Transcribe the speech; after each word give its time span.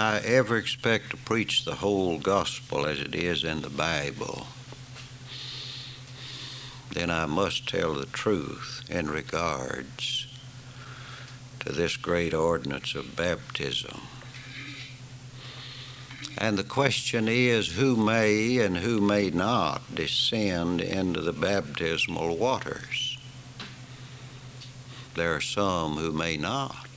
I 0.00 0.20
ever 0.20 0.56
expect 0.56 1.10
to 1.10 1.18
preach 1.18 1.66
the 1.66 1.74
whole 1.74 2.18
gospel 2.18 2.86
as 2.86 3.00
it 3.00 3.14
is 3.14 3.44
in 3.44 3.60
the 3.60 3.68
Bible, 3.68 4.46
then 6.90 7.10
I 7.10 7.26
must 7.26 7.68
tell 7.68 7.92
the 7.92 8.06
truth 8.06 8.82
in 8.88 9.10
regards 9.10 10.26
to 11.58 11.72
this 11.72 11.98
great 11.98 12.32
ordinance 12.32 12.94
of 12.94 13.14
baptism. 13.14 14.00
And 16.38 16.56
the 16.56 16.64
question 16.64 17.28
is 17.28 17.68
who 17.68 17.94
may 17.94 18.56
and 18.56 18.78
who 18.78 19.02
may 19.02 19.28
not 19.28 19.94
descend 19.94 20.80
into 20.80 21.20
the 21.20 21.34
baptismal 21.34 22.38
waters? 22.38 23.18
There 25.14 25.34
are 25.34 25.42
some 25.42 25.96
who 25.96 26.10
may 26.10 26.38
not, 26.38 26.88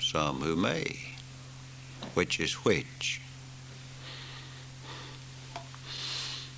some 0.00 0.40
who 0.40 0.56
may. 0.56 1.09
Which 2.14 2.40
is 2.40 2.52
which? 2.54 3.20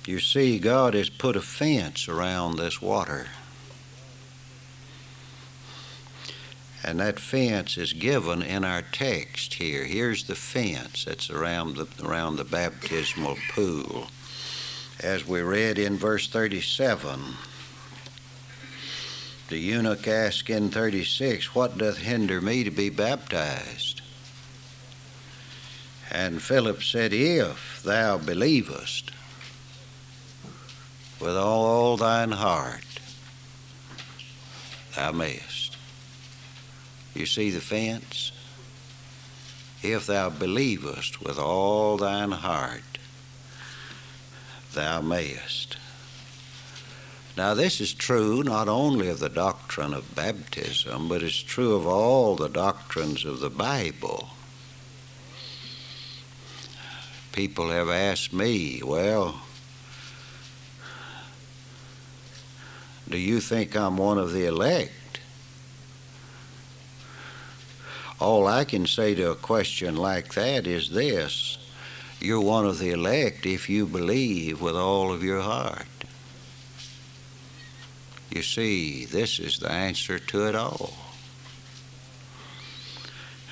You 0.05 0.19
see, 0.19 0.59
God 0.59 0.95
has 0.95 1.09
put 1.09 1.35
a 1.35 1.41
fence 1.41 2.09
around 2.09 2.57
this 2.57 2.81
water. 2.81 3.27
And 6.83 6.99
that 6.99 7.19
fence 7.19 7.77
is 7.77 7.93
given 7.93 8.41
in 8.41 8.65
our 8.65 8.81
text 8.81 9.53
here. 9.53 9.85
Here's 9.85 10.25
the 10.25 10.35
fence 10.35 11.05
that's 11.05 11.29
around 11.29 11.77
the, 11.77 11.87
around 12.05 12.35
the 12.35 12.43
baptismal 12.43 13.37
pool. 13.49 14.07
As 14.99 15.25
we 15.25 15.41
read 15.41 15.79
in 15.79 15.97
verse 15.97 16.27
37, 16.27 17.35
the 19.47 19.57
eunuch 19.57 20.07
asked 20.07 20.49
in 20.49 20.69
36, 20.69 21.55
What 21.55 21.77
doth 21.77 21.99
hinder 21.99 22.41
me 22.41 22.65
to 22.65 22.71
be 22.71 22.89
baptized? 22.89 24.02
And 26.13 26.43
Philip 26.43 26.83
said, 26.83 27.11
If 27.11 27.81
thou 27.83 28.19
believest 28.19 29.09
with 31.19 31.35
all 31.35 31.97
thine 31.97 32.33
heart, 32.33 32.85
thou 34.95 35.11
mayest. 35.11 35.75
You 37.15 37.25
see 37.25 37.49
the 37.49 37.59
fence? 37.59 38.31
If 39.81 40.05
thou 40.05 40.29
believest 40.29 41.19
with 41.19 41.39
all 41.39 41.97
thine 41.97 42.31
heart, 42.31 42.99
thou 44.73 45.01
mayest. 45.01 45.77
Now, 47.35 47.55
this 47.55 47.81
is 47.81 47.91
true 47.91 48.43
not 48.43 48.69
only 48.69 49.09
of 49.09 49.17
the 49.17 49.29
doctrine 49.29 49.95
of 49.95 50.13
baptism, 50.13 51.09
but 51.09 51.23
it's 51.23 51.41
true 51.41 51.73
of 51.73 51.87
all 51.87 52.35
the 52.35 52.49
doctrines 52.49 53.25
of 53.25 53.39
the 53.39 53.49
Bible. 53.49 54.29
People 57.33 57.71
have 57.71 57.89
asked 57.89 58.31
me, 58.31 58.79
well, 58.85 59.41
do 63.09 63.17
you 63.17 63.39
think 63.39 63.75
I'm 63.75 63.97
one 63.97 64.19
of 64.19 64.31
the 64.31 64.45
elect? 64.45 65.19
All 68.19 68.45
I 68.47 68.63
can 68.63 68.85
say 68.85 69.15
to 69.15 69.31
a 69.31 69.35
question 69.35 69.97
like 69.97 70.35
that 70.35 70.67
is 70.67 70.91
this 70.91 71.57
You're 72.21 72.39
one 72.39 72.67
of 72.67 72.77
the 72.77 72.91
elect 72.91 73.47
if 73.47 73.67
you 73.67 73.87
believe 73.87 74.61
with 74.61 74.75
all 74.75 75.11
of 75.11 75.23
your 75.23 75.41
heart. 75.41 75.87
You 78.29 78.43
see, 78.43 79.05
this 79.05 79.39
is 79.39 79.57
the 79.57 79.71
answer 79.71 80.19
to 80.19 80.47
it 80.47 80.55
all. 80.55 80.93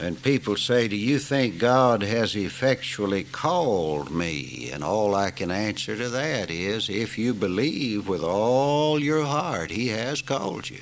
And 0.01 0.19
people 0.19 0.55
say, 0.55 0.87
Do 0.87 0.95
you 0.95 1.19
think 1.19 1.59
God 1.59 2.01
has 2.01 2.35
effectually 2.35 3.23
called 3.23 4.09
me? 4.09 4.71
And 4.73 4.83
all 4.83 5.13
I 5.13 5.29
can 5.29 5.51
answer 5.51 5.95
to 5.95 6.09
that 6.09 6.49
is, 6.49 6.89
If 6.89 7.19
you 7.19 7.35
believe 7.35 8.07
with 8.07 8.23
all 8.23 8.99
your 8.99 9.23
heart, 9.23 9.69
He 9.69 9.89
has 9.89 10.23
called 10.23 10.71
you. 10.71 10.81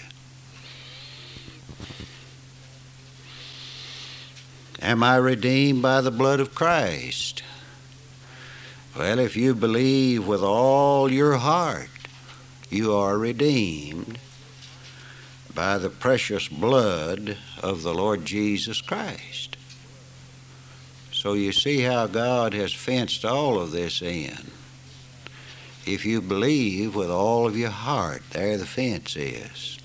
Am 4.81 5.03
I 5.03 5.17
redeemed 5.17 5.81
by 5.81 5.99
the 5.99 6.11
blood 6.11 6.39
of 6.39 6.55
Christ? 6.55 7.43
Well, 8.97 9.19
if 9.19 9.35
you 9.35 9.53
believe 9.53 10.25
with 10.25 10.41
all 10.41 11.11
your 11.11 11.35
heart, 11.35 11.89
you 12.69 12.93
are 12.93 13.17
redeemed 13.17 14.17
by 15.59 15.77
the 15.77 15.89
precious 15.89 16.47
blood 16.47 17.35
of 17.61 17.83
the 17.83 17.93
Lord 17.93 18.23
Jesus 18.23 18.79
Christ. 18.79 19.57
So 21.11 21.33
you 21.33 21.51
see 21.51 21.81
how 21.81 22.07
God 22.07 22.53
has 22.53 22.71
fenced 22.71 23.25
all 23.25 23.59
of 23.59 23.71
this 23.71 24.01
in. 24.01 24.51
If 25.85 26.05
you 26.05 26.21
believe 26.21 26.95
with 26.95 27.11
all 27.11 27.45
of 27.45 27.57
your 27.57 27.71
heart, 27.71 28.21
there 28.31 28.57
the 28.57 28.65
fence 28.65 29.17
is. 29.17 29.77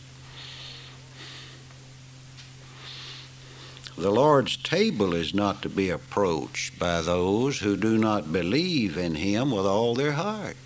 The 3.99 4.13
Lord's 4.13 4.57
table 4.57 5.13
is 5.13 5.35
not 5.35 5.61
to 5.63 5.69
be 5.69 5.91
approached 5.91 6.79
by 6.79 7.01
those 7.01 7.59
who 7.59 7.77
do 7.77 7.99
not 7.99 8.33
believe 8.33 8.97
in 8.97 9.17
Him 9.17 9.51
with 9.51 9.67
all 9.67 9.97
their 9.97 10.13
heart. 10.13 10.57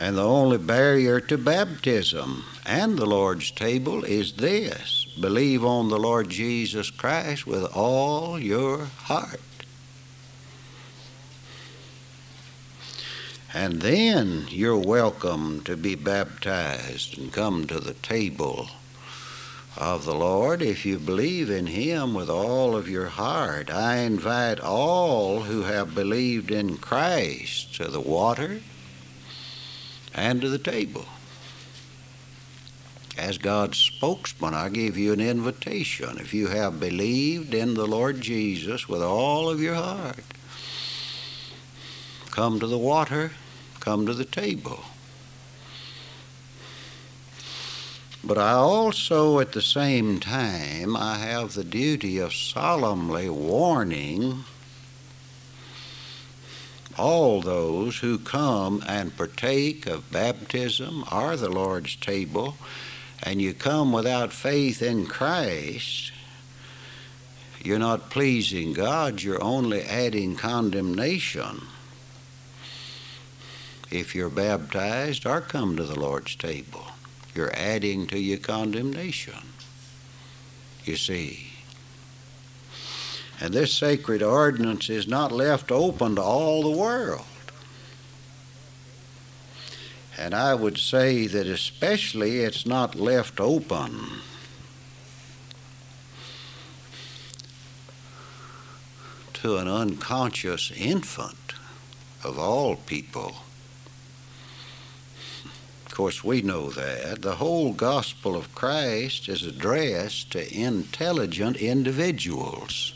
And 0.00 0.16
the 0.16 0.24
only 0.24 0.56
barrier 0.56 1.20
to 1.20 1.36
baptism 1.36 2.46
and 2.64 2.96
the 2.96 3.04
Lord's 3.04 3.50
table 3.50 4.02
is 4.02 4.32
this 4.32 5.06
believe 5.20 5.62
on 5.62 5.90
the 5.90 5.98
Lord 5.98 6.30
Jesus 6.30 6.88
Christ 6.90 7.46
with 7.46 7.64
all 7.76 8.38
your 8.38 8.86
heart. 8.86 9.42
And 13.52 13.82
then 13.82 14.46
you're 14.48 14.78
welcome 14.78 15.60
to 15.64 15.76
be 15.76 15.96
baptized 15.96 17.18
and 17.18 17.30
come 17.30 17.66
to 17.66 17.78
the 17.78 17.92
table 17.92 18.70
of 19.76 20.06
the 20.06 20.14
Lord 20.14 20.62
if 20.62 20.86
you 20.86 20.98
believe 20.98 21.50
in 21.50 21.66
Him 21.66 22.14
with 22.14 22.30
all 22.30 22.74
of 22.74 22.88
your 22.88 23.08
heart. 23.08 23.70
I 23.70 23.96
invite 23.98 24.60
all 24.60 25.40
who 25.40 25.64
have 25.64 25.94
believed 25.94 26.50
in 26.50 26.78
Christ 26.78 27.74
to 27.74 27.88
the 27.88 28.00
water 28.00 28.62
and 30.14 30.40
to 30.40 30.48
the 30.48 30.58
table. 30.58 31.06
As 33.18 33.38
God's 33.38 33.78
spokesman, 33.78 34.54
I 34.54 34.68
give 34.68 34.96
you 34.96 35.12
an 35.12 35.20
invitation. 35.20 36.18
If 36.18 36.32
you 36.32 36.48
have 36.48 36.80
believed 36.80 37.52
in 37.52 37.74
the 37.74 37.86
Lord 37.86 38.20
Jesus 38.20 38.88
with 38.88 39.02
all 39.02 39.50
of 39.50 39.60
your 39.60 39.74
heart, 39.74 40.24
come 42.30 42.60
to 42.60 42.66
the 42.66 42.78
water, 42.78 43.32
come 43.78 44.06
to 44.06 44.14
the 44.14 44.24
table. 44.24 44.84
But 48.22 48.38
I 48.38 48.52
also, 48.52 49.40
at 49.40 49.52
the 49.52 49.62
same 49.62 50.20
time, 50.20 50.96
I 50.96 51.16
have 51.18 51.54
the 51.54 51.64
duty 51.64 52.18
of 52.18 52.34
solemnly 52.34 53.28
warning 53.30 54.44
all 57.00 57.40
those 57.40 57.98
who 57.98 58.18
come 58.18 58.84
and 58.86 59.16
partake 59.16 59.86
of 59.86 60.10
baptism 60.12 61.04
or 61.10 61.36
the 61.36 61.48
Lord's 61.48 61.96
table, 61.96 62.56
and 63.22 63.40
you 63.40 63.54
come 63.54 63.92
without 63.92 64.32
faith 64.32 64.82
in 64.82 65.06
Christ, 65.06 66.12
you're 67.62 67.78
not 67.78 68.10
pleasing 68.10 68.72
God, 68.72 69.22
you're 69.22 69.42
only 69.42 69.82
adding 69.82 70.36
condemnation 70.36 71.62
if 73.90 74.14
you're 74.14 74.30
baptized 74.30 75.26
or 75.26 75.40
come 75.40 75.76
to 75.76 75.84
the 75.84 75.98
Lord's 75.98 76.36
table 76.36 76.86
you're 77.34 77.54
adding 77.56 78.06
to 78.08 78.18
your 78.18 78.38
condemnation. 78.38 79.38
You 80.84 80.96
see. 80.96 81.49
And 83.40 83.54
this 83.54 83.72
sacred 83.72 84.22
ordinance 84.22 84.90
is 84.90 85.08
not 85.08 85.32
left 85.32 85.72
open 85.72 86.16
to 86.16 86.22
all 86.22 86.62
the 86.62 86.78
world. 86.78 87.24
And 90.18 90.34
I 90.34 90.54
would 90.54 90.76
say 90.76 91.26
that 91.26 91.46
especially 91.46 92.40
it's 92.40 92.66
not 92.66 92.94
left 92.94 93.40
open 93.40 94.08
to 99.34 99.56
an 99.56 99.68
unconscious 99.68 100.70
infant 100.70 101.54
of 102.22 102.38
all 102.38 102.76
people 102.76 103.36
Of 105.86 105.94
course, 105.96 106.22
we 106.24 106.40
know 106.40 106.70
that. 106.70 107.22
The 107.22 107.36
whole 107.36 107.72
gospel 107.72 108.36
of 108.36 108.54
Christ 108.54 109.28
is 109.28 109.42
addressed 109.42 110.30
to 110.32 110.54
intelligent 110.54 111.56
individuals. 111.56 112.94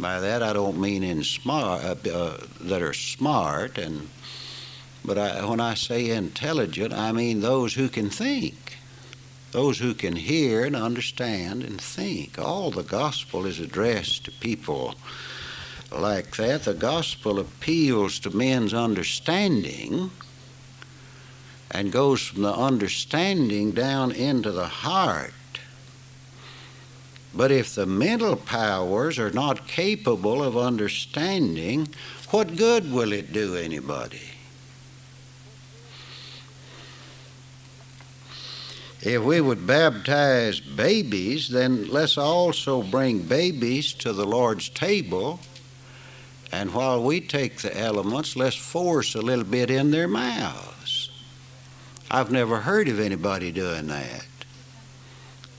By 0.00 0.18
that, 0.20 0.42
I 0.42 0.52
don't 0.52 0.80
mean 0.80 1.02
in 1.02 1.22
smart 1.22 1.84
uh, 1.84 2.10
uh, 2.10 2.38
that 2.62 2.82
are 2.82 2.94
smart, 2.94 3.78
and 3.78 4.08
but 5.04 5.18
I, 5.18 5.44
when 5.44 5.60
I 5.60 5.74
say 5.74 6.10
intelligent, 6.10 6.92
I 6.92 7.12
mean 7.12 7.40
those 7.40 7.74
who 7.74 7.88
can 7.88 8.10
think. 8.10 8.78
those 9.52 9.78
who 9.78 9.94
can 9.94 10.16
hear 10.16 10.64
and 10.64 10.76
understand 10.76 11.62
and 11.62 11.80
think. 11.80 12.38
All 12.38 12.70
the 12.70 12.82
gospel 12.82 13.46
is 13.46 13.58
addressed 13.58 14.24
to 14.24 14.30
people 14.30 14.94
like 15.90 16.36
that. 16.36 16.64
The 16.64 16.74
gospel 16.74 17.38
appeals 17.40 18.18
to 18.20 18.30
men's 18.30 18.72
understanding 18.72 20.10
and 21.70 21.92
goes 21.92 22.22
from 22.26 22.42
the 22.42 22.54
understanding 22.54 23.72
down 23.72 24.12
into 24.12 24.52
the 24.52 24.66
heart. 24.66 25.32
But 27.34 27.52
if 27.52 27.74
the 27.74 27.86
mental 27.86 28.36
powers 28.36 29.18
are 29.18 29.30
not 29.30 29.68
capable 29.68 30.42
of 30.42 30.56
understanding, 30.56 31.88
what 32.30 32.56
good 32.56 32.92
will 32.92 33.12
it 33.12 33.32
do 33.32 33.56
anybody? 33.56 34.20
If 39.02 39.22
we 39.22 39.40
would 39.40 39.66
baptize 39.66 40.60
babies, 40.60 41.48
then 41.48 41.88
let's 41.88 42.18
also 42.18 42.82
bring 42.82 43.22
babies 43.22 43.94
to 43.94 44.12
the 44.12 44.26
Lord's 44.26 44.68
table. 44.68 45.40
And 46.52 46.74
while 46.74 47.02
we 47.02 47.20
take 47.20 47.58
the 47.58 47.76
elements, 47.78 48.36
let's 48.36 48.56
force 48.56 49.14
a 49.14 49.22
little 49.22 49.44
bit 49.44 49.70
in 49.70 49.90
their 49.90 50.08
mouths. 50.08 51.10
I've 52.10 52.30
never 52.30 52.60
heard 52.60 52.88
of 52.88 53.00
anybody 53.00 53.52
doing 53.52 53.86
that. 53.86 54.26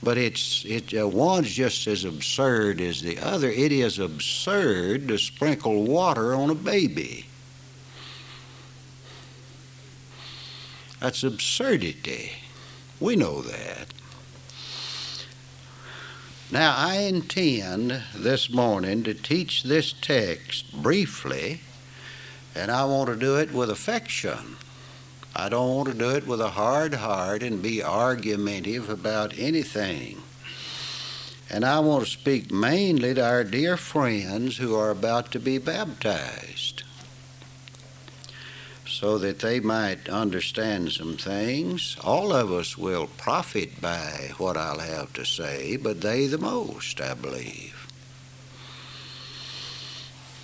But 0.02 0.18
it's 0.18 0.64
it 0.64 0.92
uh, 0.98 1.06
one's 1.06 1.52
just 1.52 1.86
as 1.86 2.04
absurd 2.04 2.80
as 2.80 3.02
the 3.02 3.18
other. 3.18 3.48
It 3.48 3.70
is 3.70 3.98
absurd 3.98 5.08
to 5.08 5.18
sprinkle 5.18 5.84
water 5.84 6.34
on 6.34 6.50
a 6.50 6.54
baby. 6.54 7.26
That's 10.98 11.22
absurdity. 11.22 12.32
We 13.00 13.16
know 13.16 13.42
that. 13.42 13.88
Now, 16.52 16.76
I 16.76 16.96
intend 16.96 18.02
this 18.14 18.50
morning 18.50 19.02
to 19.04 19.14
teach 19.14 19.62
this 19.62 19.94
text 19.98 20.70
briefly, 20.82 21.60
and 22.54 22.70
I 22.70 22.84
want 22.84 23.08
to 23.08 23.16
do 23.16 23.36
it 23.36 23.52
with 23.52 23.70
affection. 23.70 24.56
I 25.34 25.48
don't 25.48 25.74
want 25.74 25.88
to 25.88 25.94
do 25.94 26.10
it 26.10 26.26
with 26.26 26.40
a 26.40 26.50
hard 26.50 26.94
heart 26.94 27.42
and 27.42 27.62
be 27.62 27.82
argumentative 27.82 28.90
about 28.90 29.38
anything. 29.38 30.22
And 31.48 31.64
I 31.64 31.80
want 31.80 32.04
to 32.04 32.10
speak 32.10 32.50
mainly 32.50 33.14
to 33.14 33.24
our 33.24 33.44
dear 33.44 33.76
friends 33.76 34.56
who 34.58 34.74
are 34.74 34.90
about 34.90 35.32
to 35.32 35.40
be 35.40 35.58
baptized 35.58 36.82
so 38.86 39.18
that 39.18 39.40
they 39.40 39.58
might 39.58 40.08
understand 40.08 40.92
some 40.92 41.16
things. 41.16 41.96
All 42.02 42.32
of 42.32 42.52
us 42.52 42.76
will 42.76 43.06
profit 43.06 43.80
by 43.80 44.30
what 44.38 44.56
I'll 44.56 44.78
have 44.78 45.12
to 45.14 45.24
say, 45.24 45.76
but 45.76 46.02
they 46.02 46.26
the 46.26 46.38
most, 46.38 47.00
I 47.00 47.14
believe. 47.14 47.81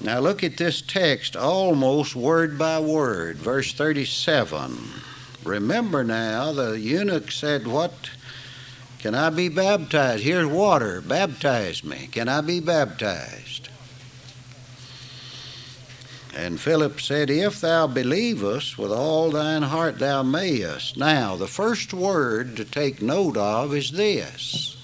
Now 0.00 0.20
look 0.20 0.44
at 0.44 0.56
this 0.56 0.80
text 0.80 1.34
almost 1.36 2.14
word 2.14 2.56
by 2.56 2.78
word, 2.78 3.36
verse 3.36 3.72
37. 3.72 4.78
Remember 5.44 6.04
now, 6.04 6.52
the 6.52 6.78
eunuch 6.78 7.32
said, 7.32 7.66
What? 7.66 8.10
Can 9.00 9.14
I 9.14 9.30
be 9.30 9.48
baptized? 9.48 10.22
Here's 10.22 10.46
water. 10.46 11.00
Baptize 11.00 11.84
me. 11.84 12.08
Can 12.10 12.28
I 12.28 12.40
be 12.40 12.60
baptized? 12.60 13.68
And 16.36 16.60
Philip 16.60 17.00
said, 17.00 17.30
If 17.30 17.60
thou 17.60 17.88
believest 17.88 18.78
with 18.78 18.92
all 18.92 19.30
thine 19.30 19.62
heart, 19.62 19.98
thou 19.98 20.22
mayest. 20.22 20.96
Now, 20.96 21.34
the 21.34 21.48
first 21.48 21.92
word 21.92 22.56
to 22.56 22.64
take 22.64 23.02
note 23.02 23.36
of 23.36 23.74
is 23.74 23.90
this 23.90 24.76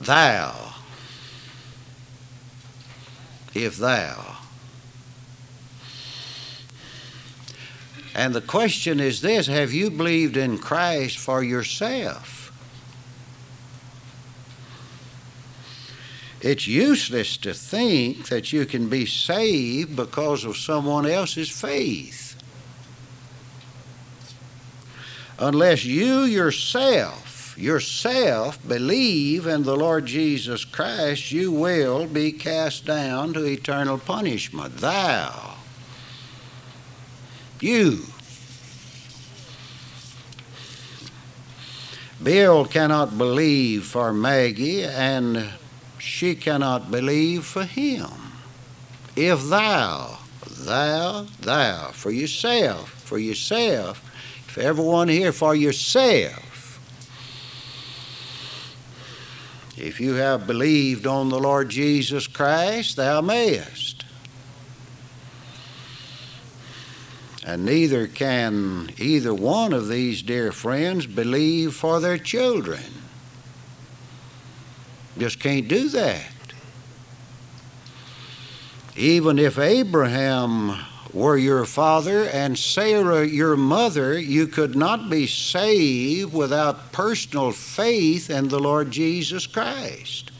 Thou 0.00 0.69
if 3.54 3.76
thou. 3.76 4.36
And 8.14 8.34
the 8.34 8.40
question 8.40 9.00
is 9.00 9.20
this 9.20 9.46
Have 9.46 9.72
you 9.72 9.90
believed 9.90 10.36
in 10.36 10.58
Christ 10.58 11.18
for 11.18 11.42
yourself? 11.42 12.40
It's 16.40 16.66
useless 16.66 17.36
to 17.38 17.52
think 17.52 18.28
that 18.28 18.52
you 18.52 18.64
can 18.64 18.88
be 18.88 19.04
saved 19.04 19.94
because 19.94 20.44
of 20.44 20.56
someone 20.56 21.04
else's 21.04 21.50
faith. 21.50 22.34
Unless 25.38 25.84
you 25.84 26.20
yourself 26.22 27.29
yourself 27.60 28.58
believe 28.66 29.46
in 29.46 29.62
the 29.62 29.76
Lord 29.76 30.06
Jesus 30.06 30.64
Christ, 30.64 31.30
you 31.30 31.52
will 31.52 32.06
be 32.06 32.32
cast 32.32 32.86
down 32.86 33.32
to 33.34 33.44
eternal 33.44 33.98
punishment. 33.98 34.78
Thou, 34.78 35.56
you. 37.60 38.04
Bill 42.22 42.66
cannot 42.66 43.16
believe 43.16 43.84
for 43.84 44.12
Maggie, 44.12 44.84
and 44.84 45.50
she 45.98 46.34
cannot 46.34 46.90
believe 46.90 47.44
for 47.44 47.64
him. 47.64 48.10
If 49.16 49.48
thou, 49.48 50.18
thou, 50.46 51.26
thou, 51.40 51.90
for 51.92 52.10
yourself, 52.10 52.90
for 52.90 53.18
yourself, 53.18 54.02
if 54.48 54.58
everyone 54.58 55.08
here 55.08 55.32
for 55.32 55.54
yourself, 55.54 56.49
If 59.80 59.98
you 59.98 60.14
have 60.14 60.46
believed 60.46 61.06
on 61.06 61.30
the 61.30 61.38
Lord 61.38 61.70
Jesus 61.70 62.26
Christ, 62.26 62.96
thou 62.96 63.22
mayest. 63.22 64.04
And 67.46 67.64
neither 67.64 68.06
can 68.06 68.90
either 68.98 69.32
one 69.32 69.72
of 69.72 69.88
these 69.88 70.20
dear 70.20 70.52
friends 70.52 71.06
believe 71.06 71.74
for 71.74 71.98
their 71.98 72.18
children. 72.18 72.82
Just 75.16 75.40
can't 75.40 75.66
do 75.66 75.88
that. 75.88 76.30
Even 78.96 79.38
if 79.38 79.58
Abraham 79.58 80.78
were 81.12 81.36
your 81.36 81.64
father 81.64 82.24
and 82.24 82.58
Sarah 82.58 83.26
your 83.26 83.56
mother, 83.56 84.18
you 84.18 84.46
could 84.46 84.76
not 84.76 85.10
be 85.10 85.26
saved 85.26 86.32
without 86.32 86.92
personal 86.92 87.52
faith 87.52 88.30
in 88.30 88.48
the 88.48 88.58
Lord 88.58 88.90
Jesus 88.90 89.46
Christ. 89.46 90.30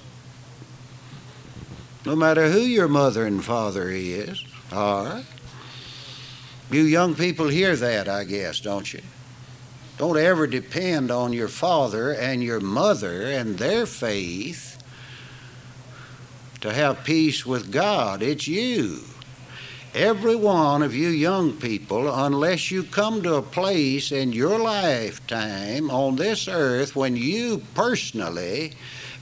No 2.07 2.17
matter 2.17 2.51
who 2.51 2.61
your 2.61 2.89
mother 2.89 3.27
and 3.27 3.45
father 3.45 3.91
is, 3.91 4.45
are. 4.73 5.23
You 6.71 6.83
young 6.83 7.15
people 7.15 7.49
hear 7.49 7.75
that, 7.77 8.09
I 8.09 8.25
guess, 8.25 8.61
don't 8.61 8.93
you? 8.93 9.03
Don't 9.99 10.17
ever 10.17 10.47
depend 10.47 11.11
on 11.11 11.33
your 11.33 11.49
father 11.49 12.13
and 12.13 12.43
your 12.43 12.61
mother 12.61 13.23
and 13.23 13.59
their 13.59 13.85
faith 13.87 14.83
to 16.61 16.73
have 16.73 17.05
peace 17.05 17.45
with 17.45 17.73
God. 17.73 18.23
It's 18.23 18.47
you. 18.47 19.01
Every 19.95 20.37
one 20.37 20.83
of 20.83 20.95
you 20.95 21.09
young 21.09 21.55
people, 21.55 22.15
unless 22.15 22.71
you 22.71 22.85
come 22.85 23.23
to 23.23 23.35
a 23.35 23.43
place 23.43 24.13
in 24.13 24.33
your 24.33 24.57
lifetime 24.57 25.91
on 25.91 26.15
this 26.15 26.47
earth 26.47 26.95
when 26.95 27.17
you 27.17 27.63
personally 27.75 28.73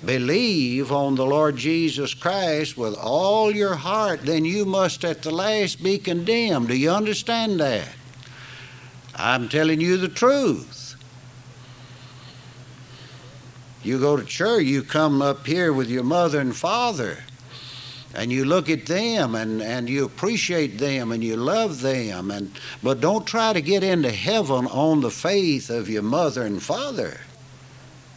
believe 0.04 0.92
on 0.92 1.14
the 1.14 1.24
Lord 1.24 1.56
Jesus 1.56 2.12
Christ 2.12 2.76
with 2.76 2.94
all 2.98 3.50
your 3.50 3.76
heart, 3.76 4.22
then 4.22 4.44
you 4.44 4.66
must 4.66 5.06
at 5.06 5.22
the 5.22 5.30
last 5.30 5.82
be 5.82 5.96
condemned. 5.96 6.68
Do 6.68 6.76
you 6.76 6.90
understand 6.90 7.58
that? 7.60 7.88
I'm 9.14 9.48
telling 9.48 9.80
you 9.80 9.96
the 9.96 10.08
truth. 10.08 10.96
You 13.82 13.98
go 13.98 14.18
to 14.18 14.24
church, 14.24 14.64
you 14.64 14.82
come 14.82 15.22
up 15.22 15.46
here 15.46 15.72
with 15.72 15.88
your 15.88 16.04
mother 16.04 16.40
and 16.40 16.54
father 16.54 17.24
and 18.18 18.32
you 18.32 18.44
look 18.44 18.68
at 18.68 18.86
them 18.86 19.36
and, 19.36 19.62
and 19.62 19.88
you 19.88 20.04
appreciate 20.04 20.76
them 20.78 21.12
and 21.12 21.22
you 21.22 21.36
love 21.36 21.82
them 21.82 22.32
and 22.32 22.50
but 22.82 23.00
don't 23.00 23.28
try 23.28 23.52
to 23.52 23.60
get 23.60 23.84
into 23.84 24.10
heaven 24.10 24.66
on 24.66 25.00
the 25.00 25.10
faith 25.10 25.70
of 25.70 25.88
your 25.88 26.02
mother 26.02 26.42
and 26.42 26.60
father. 26.60 27.20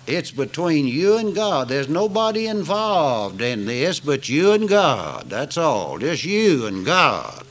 It's 0.07 0.31
between 0.31 0.87
you 0.87 1.17
and 1.17 1.35
god. 1.35 1.67
There's 1.67 1.87
nobody 1.87 2.47
involved 2.47 3.41
in 3.41 3.67
this 3.67 3.99
but 3.99 4.27
you 4.27 4.53
and 4.53 4.67
god. 4.67 5.29
That's 5.29 5.55
all. 5.55 5.99
Just 5.99 6.25
you 6.25 6.65
and 6.65 6.83
god. 6.83 7.45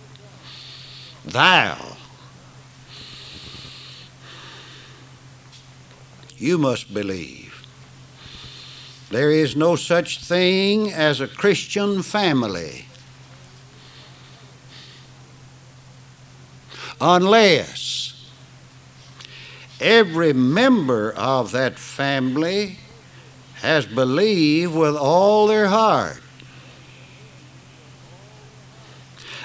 Thou. 1.25 1.97
You 6.37 6.59
must 6.59 6.92
believe 6.92 7.50
there 9.11 9.31
is 9.31 9.57
no 9.57 9.75
such 9.75 10.21
thing 10.21 10.93
as 10.93 11.21
a 11.21 11.26
Christian 11.26 12.02
family 12.02 12.87
unless 17.00 18.31
every 19.81 20.33
member 20.33 21.12
of 21.12 21.50
that 21.52 21.79
family 21.79 22.79
has 23.57 23.85
believed 23.87 24.75
with 24.75 24.97
all 24.97 25.47
their 25.47 25.69
heart. 25.69 26.23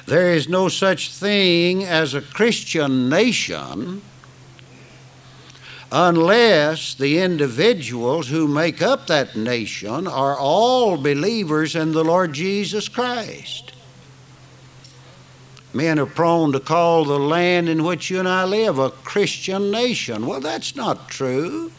There 0.06 0.32
is 0.32 0.48
no 0.48 0.70
such 0.70 1.12
thing 1.12 1.84
as 1.84 2.14
a 2.14 2.22
Christian 2.22 3.10
nation 3.10 4.04
unless 5.92 6.94
the 6.96 7.20
individuals 7.20 8.28
who 8.28 8.48
make 8.48 8.82
up 8.82 9.08
that 9.08 9.36
nation 9.36 10.08
are 10.08 10.38
all 10.38 10.98
believers 10.98 11.76
in 11.76 11.92
the 11.92 12.04
Lord 12.04 12.34
Jesus 12.34 12.88
Christ. 12.90 13.74
Men 15.74 16.00
are 16.00 16.06
prone 16.06 16.54
to 16.54 16.60
call 16.60 17.04
the 17.04 17.20
land 17.20 17.68
in 17.68 17.84
which 17.84 18.10
you 18.10 18.20
and 18.20 18.28
I 18.28 18.46
live 18.46 18.80
a 18.80 18.90
Christian 18.90 19.72
nation. 19.72 20.26
Well, 20.26 20.40
that's 20.40 20.76
not 20.76 21.10
true. 21.10 21.72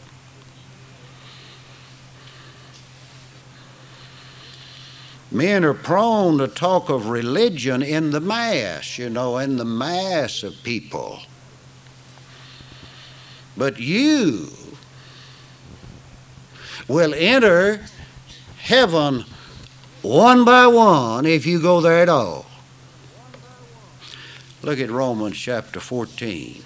Men 5.31 5.65
are 5.65 5.73
prone 5.73 6.37
to 6.37 6.47
talk 6.47 6.89
of 6.89 7.09
religion 7.09 7.83
in 7.83 8.11
the 8.11 8.21
mass, 8.21 8.97
you 8.97 9.09
know, 9.09 9.37
in 9.39 9.57
the 9.57 9.65
mass 9.65 10.41
of 10.43 10.53
people. 10.63 11.21
But 13.57 13.79
you 13.79 14.49
will 16.87 17.13
enter 17.15 17.81
heaven 18.59 19.25
one 20.01 20.45
by 20.45 20.67
one 20.67 21.25
if 21.25 21.45
you 21.45 21.61
go 21.61 21.81
there 21.81 22.01
at 22.01 22.09
all. 22.09 22.45
Look 24.61 24.79
at 24.79 24.89
Romans 24.89 25.37
chapter 25.37 25.79
14. 25.79 26.63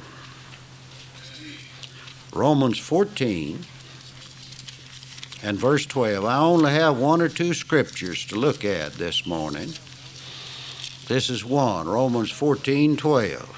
Romans 2.34 2.78
14 2.78 3.66
and 5.44 5.58
verse 5.58 5.86
12. 5.86 6.24
I 6.24 6.38
only 6.38 6.72
have 6.72 6.98
one 6.98 7.22
or 7.22 7.30
two 7.30 7.54
scriptures 7.54 8.26
to 8.28 8.36
look 8.36 8.64
at 8.64 8.94
this 8.94 9.26
morning. 9.26 9.74
This 11.08 11.30
is 11.30 11.44
one, 11.44 11.88
Romans 11.88 12.32
14 12.32 12.96
12. 12.96 13.58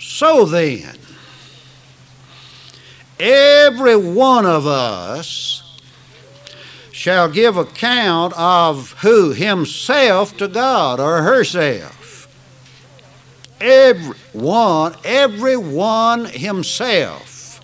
So 0.00 0.44
then, 0.44 0.96
every 3.20 3.96
one 3.96 4.46
of 4.46 4.66
us 4.66 5.62
shall 6.92 7.28
give 7.28 7.56
account 7.56 8.32
of 8.36 8.92
who? 9.00 9.32
Himself 9.32 10.36
to 10.36 10.48
God 10.48 11.00
or 11.00 11.22
herself. 11.22 12.28
Every 13.60 14.16
one, 14.32 14.94
every 15.04 15.56
one 15.56 16.26
himself. 16.26 17.60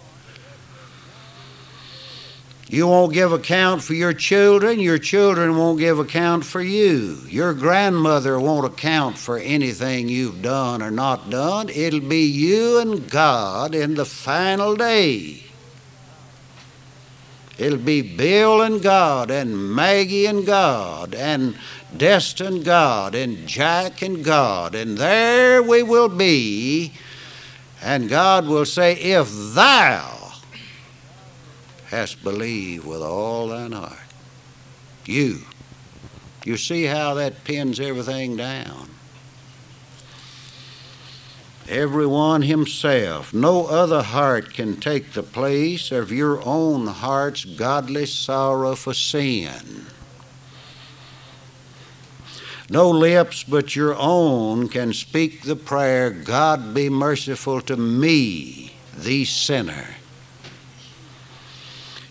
You 2.68 2.88
won't 2.88 3.12
give 3.12 3.32
account 3.32 3.82
for 3.82 3.94
your 3.94 4.12
children, 4.12 4.80
your 4.80 4.98
children 4.98 5.56
won't 5.56 5.78
give 5.78 6.00
account 6.00 6.44
for 6.44 6.60
you. 6.60 7.18
Your 7.28 7.54
grandmother 7.54 8.40
won't 8.40 8.66
account 8.66 9.16
for 9.16 9.38
anything 9.38 10.08
you've 10.08 10.42
done 10.42 10.82
or 10.82 10.90
not 10.90 11.30
done. 11.30 11.68
It'll 11.68 12.00
be 12.00 12.24
you 12.24 12.78
and 12.78 13.08
God 13.08 13.76
in 13.76 13.94
the 13.94 14.04
final 14.04 14.74
day. 14.74 15.43
It'll 17.56 17.78
be 17.78 18.02
Bill 18.02 18.62
and 18.62 18.82
God, 18.82 19.30
and 19.30 19.74
Maggie 19.74 20.26
and 20.26 20.44
God, 20.44 21.14
and 21.14 21.56
Destin 21.96 22.62
God, 22.62 23.14
and 23.14 23.46
Jack 23.46 24.02
and 24.02 24.24
God, 24.24 24.74
and 24.74 24.98
there 24.98 25.62
we 25.62 25.82
will 25.82 26.08
be. 26.08 26.92
And 27.80 28.08
God 28.08 28.46
will 28.46 28.64
say, 28.64 28.94
If 28.94 29.28
thou 29.54 30.14
hast 31.94 32.24
believed 32.24 32.84
with 32.84 33.00
all 33.00 33.48
thine 33.48 33.72
heart. 33.72 33.98
You. 35.06 35.40
You 36.44 36.56
see 36.56 36.84
how 36.84 37.14
that 37.14 37.44
pins 37.44 37.78
everything 37.78 38.36
down. 38.36 38.90
Everyone 41.68 42.42
himself. 42.42 43.32
No 43.32 43.66
other 43.66 44.02
heart 44.02 44.52
can 44.52 44.76
take 44.76 45.12
the 45.12 45.22
place 45.22 45.90
of 45.90 46.12
your 46.12 46.44
own 46.46 46.86
heart's 46.86 47.44
godly 47.44 48.04
sorrow 48.04 48.74
for 48.74 48.92
sin. 48.92 49.86
No 52.68 52.90
lips 52.90 53.44
but 53.44 53.76
your 53.76 53.94
own 53.96 54.68
can 54.68 54.92
speak 54.92 55.42
the 55.42 55.56
prayer, 55.56 56.10
God 56.10 56.74
be 56.74 56.88
merciful 56.88 57.60
to 57.62 57.76
me, 57.76 58.74
the 58.96 59.24
sinner. 59.24 59.96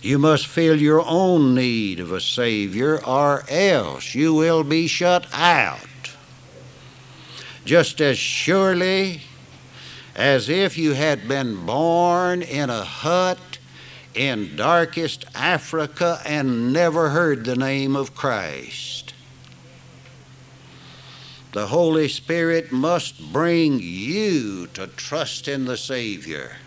You 0.02 0.20
must 0.20 0.48
feel 0.48 0.80
your 0.80 1.04
own 1.06 1.56
need 1.56 2.00
of 2.00 2.12
a 2.12 2.20
Savior, 2.20 3.04
or 3.06 3.46
else 3.50 4.14
you 4.14 4.34
will 4.34 4.64
be 4.64 4.88
shut 4.88 5.28
out. 5.32 5.80
Just 7.66 8.02
as 8.02 8.18
surely 8.18 9.22
as 10.16 10.50
if 10.50 10.78
you 10.78 10.94
had 10.94 11.28
been 11.28 11.66
born 11.66 12.42
in 12.42 12.70
a 12.70 12.84
hut 12.84 13.58
in 14.14 14.56
darkest 14.56 15.26
Africa 15.34 16.22
and 16.26 16.72
never 16.72 17.10
heard 17.10 17.46
the 17.46 17.56
name 17.56 17.96
of 17.96 18.14
Christ. 18.14 19.14
The 21.54 21.68
Holy 21.68 22.08
Spirit 22.08 22.72
must 22.72 23.32
bring 23.32 23.80
you 23.80 24.68
to 24.74 24.88
trust 24.88 25.48
in 25.48 25.66
the 25.66 25.78
Savior. 25.78 26.58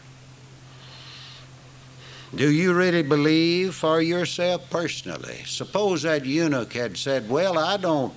Do 2.34 2.50
you 2.50 2.74
really 2.74 3.02
believe 3.02 3.74
for 3.74 4.00
yourself 4.00 4.68
personally? 4.70 5.42
Suppose 5.46 6.02
that 6.02 6.24
eunuch 6.24 6.72
had 6.72 6.96
said, 6.96 7.28
Well, 7.28 7.58
I 7.58 7.76
don't. 7.76 8.14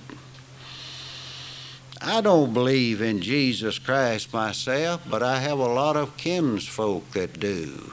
I 2.02 2.22
don't 2.22 2.54
believe 2.54 3.02
in 3.02 3.20
Jesus 3.20 3.78
Christ 3.78 4.32
myself, 4.32 5.02
but 5.08 5.22
I 5.22 5.40
have 5.40 5.58
a 5.58 5.66
lot 5.66 5.96
of 5.96 6.16
kinsfolk 6.16 7.10
that 7.10 7.38
do. 7.38 7.92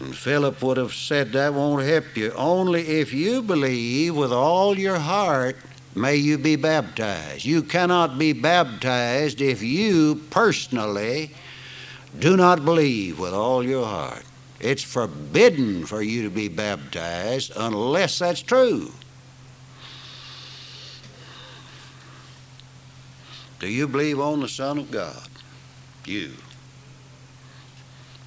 And 0.00 0.16
Philip 0.16 0.60
would 0.60 0.76
have 0.76 0.92
said, 0.92 1.32
That 1.32 1.54
won't 1.54 1.86
help 1.86 2.16
you. 2.16 2.32
Only 2.32 2.82
if 2.82 3.14
you 3.14 3.42
believe 3.42 4.16
with 4.16 4.32
all 4.32 4.76
your 4.76 4.98
heart, 4.98 5.56
may 5.94 6.16
you 6.16 6.36
be 6.36 6.56
baptized. 6.56 7.44
You 7.44 7.62
cannot 7.62 8.18
be 8.18 8.32
baptized 8.32 9.40
if 9.40 9.62
you 9.62 10.16
personally 10.30 11.30
do 12.18 12.36
not 12.36 12.64
believe 12.64 13.20
with 13.20 13.32
all 13.32 13.62
your 13.64 13.86
heart. 13.86 14.24
It's 14.58 14.82
forbidden 14.82 15.86
for 15.86 16.02
you 16.02 16.24
to 16.24 16.30
be 16.30 16.48
baptized 16.48 17.52
unless 17.54 18.18
that's 18.18 18.42
true. 18.42 18.90
Do 23.60 23.68
you 23.68 23.88
believe 23.88 24.20
on 24.20 24.40
the 24.40 24.48
Son 24.48 24.78
of 24.78 24.90
God? 24.90 25.28
You. 26.04 26.32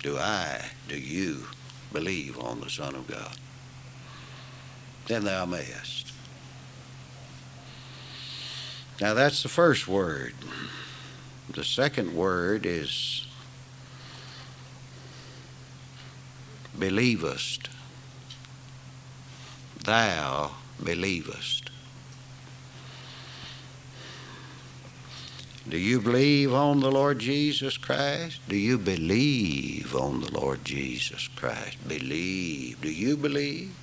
Do 0.02 0.18
I, 0.18 0.62
do 0.88 0.98
you 0.98 1.46
believe 1.92 2.40
on 2.40 2.62
the 2.62 2.70
Son 2.70 2.96
of 2.96 3.08
God? 3.08 3.36
Then 5.08 5.24
thou 5.26 5.46
mayest. 5.46 6.12
Now 9.00 9.14
that's 9.14 9.44
the 9.44 9.50
first 9.50 9.88
word. 9.88 10.34
The 11.54 11.64
second 11.64 12.16
word 12.16 12.66
is 12.66 13.28
believest. 16.78 17.70
Thou 19.84 20.52
believest. 20.84 21.67
Do 25.70 25.78
you 25.78 26.00
believe 26.00 26.54
on 26.54 26.80
the 26.80 26.90
Lord 26.90 27.20
Jesus 27.20 27.78
Christ? 27.78 28.40
Do 28.48 28.56
you 28.56 28.78
believe 28.78 29.94
on 29.96 30.22
the 30.22 30.32
Lord 30.32 30.64
Jesus 30.64 31.28
Christ? 31.36 31.78
Believe. 31.86 32.80
Do 32.80 32.90
you 32.90 33.18
believe? 33.18 33.76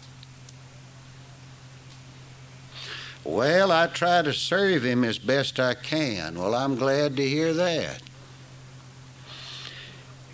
Well, 3.22 3.70
I 3.70 3.86
try 3.88 4.22
to 4.22 4.32
serve 4.32 4.84
Him 4.84 5.04
as 5.04 5.18
best 5.18 5.60
I 5.60 5.74
can. 5.74 6.38
Well, 6.38 6.54
I'm 6.54 6.76
glad 6.76 7.16
to 7.16 7.28
hear 7.28 7.52
that. 7.52 8.02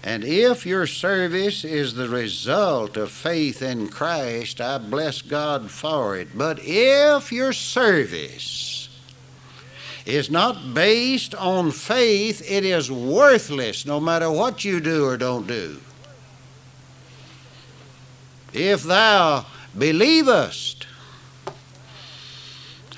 And 0.03 0.25
if 0.25 0.65
your 0.65 0.87
service 0.87 1.65
is 1.65 1.95
the 1.95 2.09
result 2.09 2.97
of 2.97 3.11
faith 3.11 3.61
in 3.61 3.89
Christ, 3.89 4.61
I 4.61 4.79
bless 4.79 5.21
God 5.21 5.71
for 5.71 6.17
it. 6.17 6.29
But 6.35 6.61
if 6.63 7.33
your 7.33 7.53
service 7.53 8.80
is 10.15 10.31
not 10.31 10.75
based 10.75 11.35
on 11.35 11.71
faith, 11.71 12.43
it 12.51 12.65
is 12.65 12.91
worthless 12.91 13.87
no 13.87 14.01
matter 14.01 14.31
what 14.31 14.65
you 14.65 14.81
do 14.81 15.05
or 15.05 15.17
don't 15.17 15.47
do. 15.47 15.81
If 18.53 18.83
thou 18.83 19.47
believest, 19.77 20.87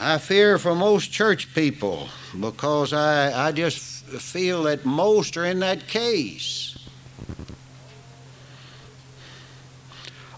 I 0.00 0.18
fear 0.18 0.58
for 0.58 0.74
most 0.74 1.12
church 1.12 1.54
people 1.54 2.08
because 2.38 2.92
I, 2.92 3.48
I 3.48 3.52
just 3.52 3.78
feel 4.04 4.64
that 4.64 4.84
most 4.84 5.36
are 5.36 5.44
in 5.44 5.60
that 5.60 5.86
case. 5.86 6.76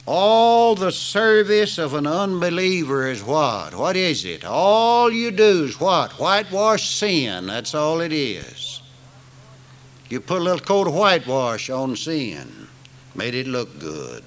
All 0.07 0.75
the 0.75 0.93
service 0.93 1.79
of 1.79 1.95
an 1.95 2.07
unbeliever 2.07 3.09
is 3.09 3.23
what? 3.23 3.75
What 3.75 3.97
is 3.97 4.27
it? 4.27 4.45
All 4.45 5.11
you 5.11 5.31
do 5.31 5.65
is 5.65 5.81
what? 5.81 6.13
Whitewash 6.13 6.91
sin. 6.91 7.47
That's 7.47 7.75
all 7.75 8.01
it 8.03 8.13
is. 8.13 8.83
You 10.11 10.21
put 10.21 10.43
a 10.43 10.45
little 10.45 10.61
coat 10.61 10.87
of 10.87 10.95
whitewash 10.95 11.71
on 11.71 11.97
sin, 11.97 12.69
made 13.15 13.35
it 13.35 13.47
look 13.47 13.79
good. 13.79 14.23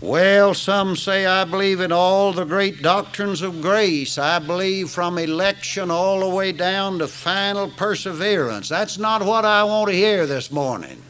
Well, 0.00 0.54
some 0.54 0.94
say 0.94 1.26
I 1.26 1.42
believe 1.42 1.80
in 1.80 1.90
all 1.90 2.32
the 2.32 2.44
great 2.44 2.82
doctrines 2.82 3.42
of 3.42 3.60
grace. 3.60 4.16
I 4.16 4.38
believe 4.38 4.90
from 4.90 5.18
election 5.18 5.90
all 5.90 6.20
the 6.20 6.28
way 6.28 6.52
down 6.52 7.00
to 7.00 7.08
final 7.08 7.68
perseverance. 7.68 8.68
That's 8.68 8.96
not 8.96 9.24
what 9.24 9.44
I 9.44 9.64
want 9.64 9.90
to 9.90 9.96
hear 9.96 10.24
this 10.24 10.52
morning. 10.52 11.02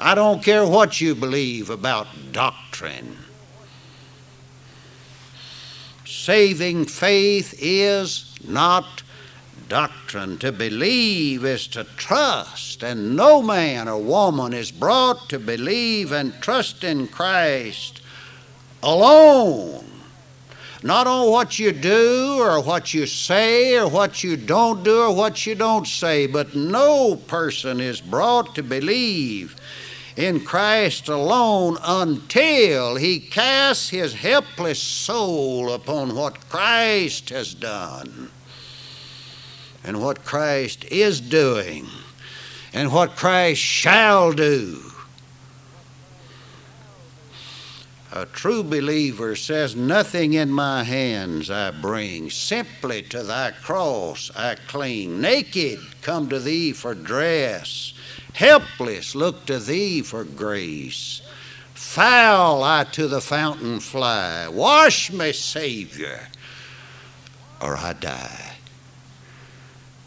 I 0.00 0.14
don't 0.14 0.42
care 0.42 0.66
what 0.66 1.00
you 1.00 1.14
believe 1.14 1.70
about 1.70 2.06
doctrine. 2.30 3.16
Saving 6.04 6.84
faith 6.84 7.54
is 7.58 8.34
not 8.46 9.02
doctrine. 9.68 10.38
To 10.38 10.52
believe 10.52 11.44
is 11.44 11.66
to 11.68 11.84
trust, 11.84 12.82
and 12.82 13.16
no 13.16 13.42
man 13.42 13.88
or 13.88 14.00
woman 14.00 14.52
is 14.52 14.70
brought 14.70 15.28
to 15.30 15.38
believe 15.38 16.12
and 16.12 16.32
trust 16.40 16.84
in 16.84 17.08
Christ 17.08 18.00
alone. 18.82 19.84
Not 20.82 21.08
on 21.08 21.30
what 21.30 21.58
you 21.58 21.72
do 21.72 22.38
or 22.40 22.62
what 22.62 22.94
you 22.94 23.04
say 23.04 23.76
or 23.76 23.88
what 23.88 24.22
you 24.22 24.36
don't 24.36 24.84
do 24.84 25.02
or 25.02 25.14
what 25.14 25.44
you 25.44 25.56
don't 25.56 25.88
say, 25.88 26.28
but 26.28 26.54
no 26.54 27.16
person 27.16 27.80
is 27.80 28.00
brought 28.00 28.54
to 28.54 28.62
believe 28.62 29.56
in 30.18 30.40
Christ 30.40 31.08
alone 31.08 31.78
until 31.80 32.96
he 32.96 33.20
casts 33.20 33.90
his 33.90 34.14
helpless 34.14 34.82
soul 34.82 35.72
upon 35.72 36.16
what 36.16 36.48
Christ 36.48 37.30
has 37.30 37.54
done 37.54 38.28
and 39.84 40.02
what 40.02 40.24
Christ 40.24 40.84
is 40.86 41.20
doing 41.20 41.86
and 42.72 42.92
what 42.92 43.14
Christ 43.14 43.60
shall 43.60 44.32
do. 44.32 44.82
A 48.10 48.26
true 48.26 48.64
believer 48.64 49.36
says, 49.36 49.76
Nothing 49.76 50.32
in 50.32 50.50
my 50.50 50.82
hands 50.82 51.48
I 51.48 51.70
bring, 51.70 52.28
simply 52.28 53.02
to 53.02 53.22
thy 53.22 53.52
cross 53.52 54.32
I 54.34 54.56
cling. 54.66 55.20
Naked, 55.20 55.78
come 56.02 56.28
to 56.30 56.40
thee 56.40 56.72
for 56.72 56.94
dress. 56.94 57.92
Helpless, 58.38 59.16
look 59.16 59.46
to 59.46 59.58
thee 59.58 60.00
for 60.00 60.22
grace. 60.22 61.22
Foul, 61.74 62.62
I 62.62 62.84
to 62.92 63.08
the 63.08 63.20
fountain 63.20 63.80
fly. 63.80 64.46
Wash 64.46 65.10
me, 65.10 65.32
Savior, 65.32 66.28
or 67.60 67.76
I 67.76 67.94
die. 67.94 68.52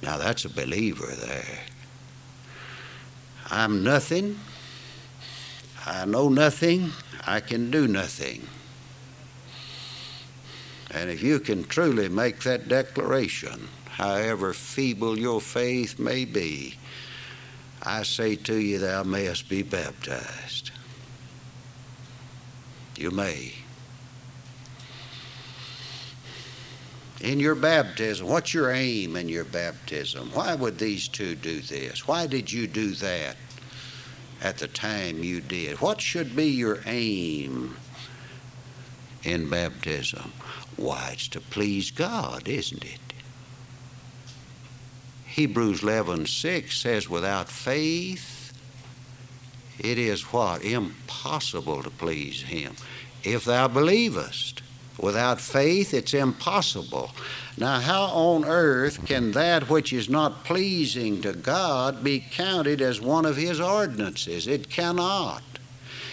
Now 0.02 0.18
that's 0.18 0.46
a 0.46 0.50
believer 0.50 1.08
there. 1.08 1.60
I'm 3.50 3.84
nothing. 3.84 4.40
I 5.86 6.06
know 6.06 6.30
nothing. 6.30 6.94
I 7.28 7.42
can 7.42 7.70
do 7.70 7.86
nothing. 7.86 8.48
And 10.90 11.10
if 11.10 11.22
you 11.22 11.42
can 11.42 11.66
truly 11.66 12.08
make 12.08 12.44
that 12.44 12.70
declaration, 12.70 13.68
however 13.90 14.54
feeble 14.54 15.20
your 15.20 15.42
faith 15.42 16.00
may 16.00 16.24
be, 16.24 16.78
I 17.84 18.04
say 18.04 18.36
to 18.36 18.56
you, 18.56 18.80
thou 18.80 19.04
mayest 19.04 19.50
be 19.50 19.64
baptized. 19.64 20.72
You 22.98 23.12
may. 23.12 23.54
in 27.24 27.40
your 27.40 27.56
baptism? 27.56 28.28
What's 28.28 28.54
your 28.54 28.72
aim 28.72 29.16
in 29.16 29.30
your 29.30 29.46
baptism? 29.46 30.32
Why 30.34 30.56
would 30.56 30.78
these 30.78 31.08
two 31.08 31.36
do 31.36 31.62
this? 31.62 32.08
Why 32.08 32.28
did 32.28 32.52
you 32.52 32.68
do 32.68 32.92
that 32.96 33.36
at 34.42 34.58
the 34.58 34.68
time 34.68 35.24
you 35.24 35.42
did? 35.42 35.80
What 35.82 36.02
should 36.02 36.36
be 36.36 36.48
your 36.48 36.80
aim 36.86 37.78
in 39.24 39.50
baptism? 39.50 40.34
Why, 40.78 41.12
it's 41.14 41.28
to 41.30 41.40
please 41.40 41.92
God, 41.92 42.48
isn't 42.48 42.84
it? 42.84 43.11
Hebrews 45.32 45.82
11 45.84 46.26
6 46.26 46.78
says, 46.78 47.10
without 47.10 47.50
faith, 47.50 48.54
it 49.80 49.98
is 49.98 50.24
what? 50.34 50.64
Impossible 50.64 51.84
to 51.84 51.90
please 51.90 52.44
Him. 52.44 52.76
If 53.24 53.46
thou 53.46 53.68
believest, 53.68 54.62
Without 55.02 55.42
faith, 55.42 55.96
it's 55.96 56.14
impossible. 56.14 57.12
Now, 57.58 57.80
how 57.80 58.04
on 58.04 58.46
earth 58.46 59.06
can 59.06 59.32
that 59.32 59.68
which 59.68 59.92
is 59.92 60.10
not 60.10 60.44
pleasing 60.44 61.22
to 61.22 61.34
God 61.34 62.04
be 62.04 62.20
counted 62.20 62.82
as 62.82 63.02
one 63.02 63.26
of 63.26 63.36
His 63.36 63.60
ordinances? 63.60 64.46
It 64.46 64.70
cannot. 64.70 65.42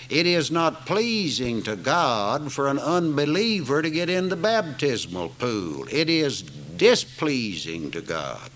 It 0.09 0.27
is 0.27 0.51
not 0.51 0.87
pleasing 0.87 1.63
to 1.65 1.77
God 1.77 2.51
for 2.51 2.69
an 2.69 2.79
unbeliever 2.79 3.83
to 3.83 3.91
get 3.91 4.09
in 4.09 4.31
the 4.31 4.37
baptismal 4.37 5.31
pool. 5.39 5.87
It 5.91 6.09
is 6.09 6.41
displeasing 6.41 7.91
to 7.91 8.01
God. 8.01 8.51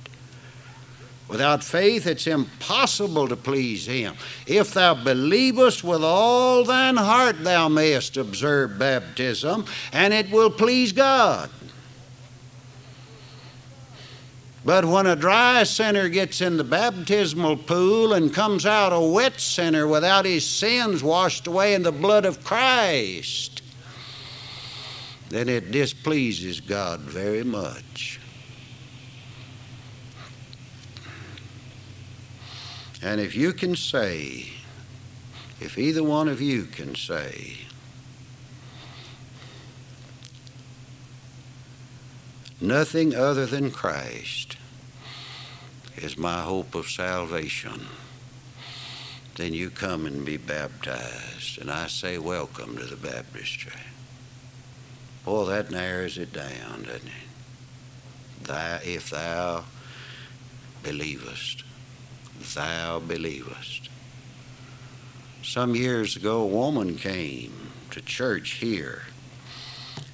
Without 1.33 1.65
faith, 1.65 2.07
it's 2.07 2.27
impossible 2.27 3.27
to 3.27 3.37
please 3.37 3.87
Him. 3.87 4.17
If 4.47 4.75
thou 4.75 4.93
believest 4.93 5.83
with 5.83 6.05
all 6.05 6.63
thine 6.63 6.99
heart, 6.99 7.43
thou 7.43 7.71
mayest 7.71 8.19
observe 8.19 8.79
baptism, 8.79 9.65
and 9.95 10.13
it 10.13 10.31
will 10.31 10.51
please 10.51 10.93
God. 10.93 11.49
But 14.63 14.85
when 14.85 15.07
a 15.07 15.17
dry 15.17 15.63
sinner 15.63 16.11
gets 16.11 16.43
in 16.43 16.59
the 16.59 16.65
baptismal 16.65 17.57
pool 17.57 18.13
and 18.13 18.35
comes 18.35 18.67
out 18.67 18.93
a 18.93 19.01
wet 19.01 19.41
sinner 19.41 19.89
without 19.89 20.27
his 20.27 20.47
sins 20.47 21.03
washed 21.03 21.47
away 21.47 21.73
in 21.73 21.83
the 21.83 21.93
blood 21.93 22.27
of 22.27 22.45
Christ, 22.45 23.63
then 25.31 25.49
it 25.49 25.71
displeases 25.71 26.61
God 26.61 27.01
very 27.01 27.43
much. 27.43 28.21
And 33.03 33.21
if 33.21 33.35
you 33.35 33.53
can 33.53 33.75
say, 33.75 34.47
if 35.61 35.77
either 35.77 36.05
one 36.05 36.29
of 36.29 36.41
you 36.41 36.65
can 36.65 36.95
say, 36.95 37.59
nothing 42.61 43.13
other 43.13 43.45
than 43.45 43.73
Christ 43.73 44.57
is 45.97 46.17
my 46.17 46.43
hope 46.43 46.77
of 46.77 46.87
salvation, 46.87 47.87
then 49.35 49.53
you 49.53 49.71
come 49.71 50.07
and 50.07 50.25
be 50.25 50.37
baptized. 50.37 51.59
And 51.61 51.73
I 51.73 51.89
say, 51.89 52.19
welcome 52.19 52.77
to 52.77 52.85
the 52.85 52.97
baptistry. 52.97 53.73
Boy, 55.25 55.47
that 55.47 55.73
narrows 55.73 56.19
it 56.19 56.33
down, 56.33 56.85
doesn't 56.85 57.09
it? 57.09 58.45
Thou, 58.45 58.79
if 58.85 59.11
thou 59.11 59.65
believest 60.83 61.65
thou 62.43 62.99
believest. 63.01 63.89
Some 65.43 65.75
years 65.75 66.17
ago, 66.17 66.43
a 66.43 66.47
woman 66.47 66.97
came 66.97 67.71
to 67.91 68.01
church 68.01 68.53
here. 68.53 69.03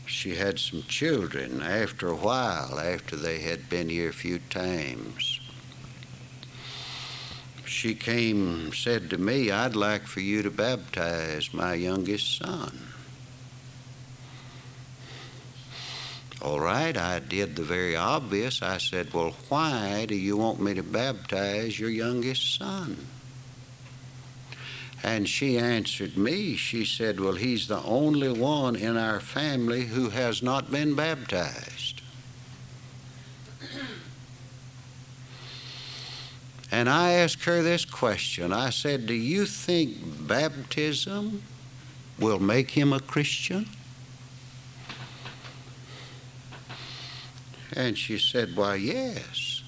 She 0.06 0.36
had 0.36 0.58
some 0.58 0.82
children 0.84 1.62
after 1.62 2.08
a 2.08 2.16
while, 2.16 2.80
after 2.80 3.14
they 3.14 3.40
had 3.40 3.68
been 3.68 3.88
here 3.88 4.08
a 4.08 4.12
few 4.12 4.38
times. 4.38 5.40
She 7.64 7.94
came 7.94 8.72
said 8.72 9.10
to 9.10 9.18
me, 9.18 9.50
I'd 9.50 9.76
like 9.76 10.06
for 10.06 10.20
you 10.20 10.42
to 10.42 10.50
baptize 10.50 11.52
my 11.52 11.74
youngest 11.74 12.38
son. 12.38 12.88
All 16.40 16.60
right, 16.60 16.96
I 16.96 17.18
did 17.18 17.56
the 17.56 17.64
very 17.64 17.96
obvious. 17.96 18.62
I 18.62 18.78
said, 18.78 19.12
Well, 19.12 19.34
why 19.48 20.06
do 20.06 20.14
you 20.14 20.36
want 20.36 20.60
me 20.60 20.74
to 20.74 20.84
baptize 20.84 21.78
your 21.80 21.90
youngest 21.90 22.56
son? 22.56 22.96
And 25.02 25.28
she 25.28 25.58
answered 25.58 26.16
me, 26.16 26.56
she 26.56 26.84
said, 26.84 27.18
Well, 27.18 27.34
he's 27.34 27.66
the 27.66 27.82
only 27.82 28.30
one 28.32 28.76
in 28.76 28.96
our 28.96 29.20
family 29.20 29.86
who 29.86 30.10
has 30.10 30.42
not 30.42 30.70
been 30.70 30.94
baptized. 30.94 32.02
And 36.70 36.88
I 36.88 37.12
asked 37.12 37.44
her 37.44 37.62
this 37.62 37.84
question 37.84 38.52
I 38.52 38.70
said, 38.70 39.06
Do 39.06 39.14
you 39.14 39.46
think 39.46 40.28
baptism 40.28 41.42
will 42.18 42.38
make 42.38 42.72
him 42.72 42.92
a 42.92 43.00
Christian? 43.00 43.66
And 47.74 47.96
she 47.98 48.18
said, 48.18 48.56
Why, 48.56 48.76
yes. 48.76 49.62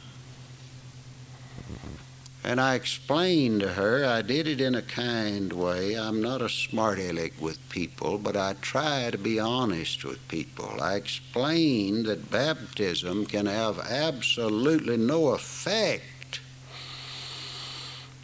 And 2.43 2.59
I 2.59 2.75
explained 2.75 3.61
to 3.61 3.75
her, 3.75 4.05
I 4.05 4.23
did 4.23 4.49
it 4.49 4.61
in 4.63 4.75
a 4.75 4.83
kind 4.83 5.53
way. 5.53 5.95
I'm 5.95 6.23
not 6.23 6.41
a 6.41 6.49
smart 6.49 6.99
aleck 6.99 7.35
with 7.39 7.69
people, 7.69 8.17
but 8.17 8.35
I 8.37 8.55
try 8.63 9.11
to 9.11 9.19
be 9.19 9.39
honest 9.39 10.05
with 10.05 10.27
people. 10.27 10.81
I 10.81 10.95
explained 10.95 12.07
that 12.07 12.31
baptism 12.31 13.27
can 13.27 13.45
have 13.45 13.79
absolutely 13.79 14.97
no 14.97 15.29
effect 15.29 16.41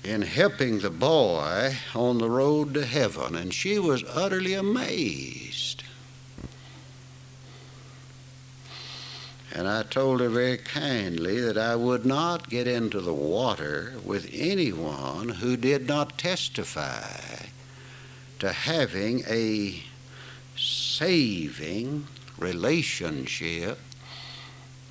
in 0.02 0.22
helping 0.22 0.78
the 0.78 0.90
boy 0.90 1.76
on 1.94 2.18
the 2.18 2.30
road 2.30 2.72
to 2.74 2.86
heaven, 2.86 3.34
and 3.34 3.52
she 3.52 3.78
was 3.78 4.04
utterly 4.04 4.54
amazed. 4.54 5.35
And 9.56 9.66
I 9.66 9.84
told 9.84 10.20
her 10.20 10.28
very 10.28 10.58
kindly 10.58 11.40
that 11.40 11.56
I 11.56 11.76
would 11.76 12.04
not 12.04 12.50
get 12.50 12.68
into 12.68 13.00
the 13.00 13.14
water 13.14 13.94
with 14.04 14.28
anyone 14.30 15.30
who 15.30 15.56
did 15.56 15.86
not 15.86 16.18
testify 16.18 17.46
to 18.38 18.52
having 18.52 19.24
a 19.26 19.82
saving 20.58 22.06
relationship 22.36 23.78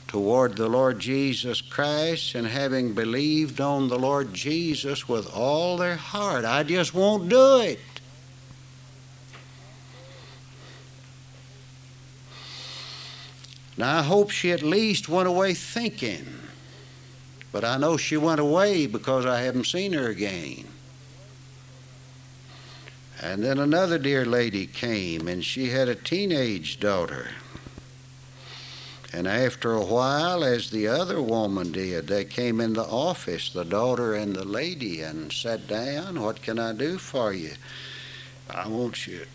toward 0.08 0.56
the 0.56 0.68
Lord 0.68 0.98
Jesus 0.98 1.62
Christ 1.62 2.34
and 2.34 2.48
having 2.48 2.96
believed 2.96 3.62
on 3.62 3.88
the 3.88 4.00
Lord 4.00 4.34
Jesus 4.34 5.08
with 5.08 5.32
all 5.32 5.78
their 5.78 5.96
heart. 5.96 6.44
I 6.44 6.64
just 6.64 6.92
won't 6.92 7.30
do 7.30 7.60
it. 7.60 7.80
I 13.86 14.04
hope 14.04 14.32
she 14.32 14.52
at 14.52 14.62
least 14.62 15.10
went 15.10 15.28
away 15.28 15.54
thinking, 15.54 16.26
but 17.52 17.64
I 17.64 17.78
know 17.78 17.98
she 17.98 18.18
went 18.18 18.40
away 18.40 18.88
because 18.88 19.26
I 19.26 19.42
haven't 19.42 19.66
seen 19.66 19.94
her 19.94 20.08
again. 20.08 20.66
And 23.22 23.44
then 23.44 23.60
another 23.60 23.98
dear 23.98 24.26
lady 24.26 24.66
came, 24.66 25.28
and 25.28 25.44
she 25.44 25.70
had 25.70 25.88
a 25.88 25.96
teenage 25.96 26.80
daughter. 26.80 27.30
And 29.14 29.28
after 29.28 29.74
a 29.74 29.86
while, 29.86 30.44
as 30.44 30.70
the 30.70 30.88
other 30.88 31.22
woman 31.22 31.72
did, 31.72 32.08
they 32.08 32.26
came 32.26 32.60
in 32.60 32.74
the 32.74 32.84
office, 32.84 33.50
the 33.50 33.64
daughter 33.64 34.14
and 34.14 34.36
the 34.36 34.44
lady, 34.44 35.02
and 35.02 35.32
sat 35.32 35.68
down. 35.68 36.22
What 36.22 36.42
can 36.42 36.60
I 36.60 36.74
do 36.74 36.98
for 36.98 37.32
you? 37.34 37.54
I 38.50 38.68
want 38.68 39.08
you 39.08 39.26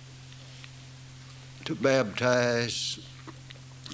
to 1.65 1.75
baptize 1.75 2.99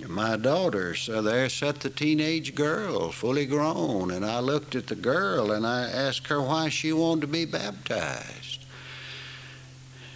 my 0.08 0.36
daughter, 0.36 0.94
so 0.94 1.22
there 1.22 1.48
sat 1.48 1.80
the 1.80 1.90
teenage 1.90 2.54
girl, 2.54 3.10
fully 3.10 3.46
grown, 3.46 4.10
and 4.10 4.24
I 4.24 4.40
looked 4.40 4.74
at 4.74 4.88
the 4.88 4.94
girl 4.94 5.52
and 5.52 5.66
I 5.66 5.88
asked 5.88 6.26
her 6.26 6.42
why 6.42 6.68
she 6.68 6.92
wanted 6.92 7.22
to 7.22 7.26
be 7.26 7.44
baptized. 7.44 8.64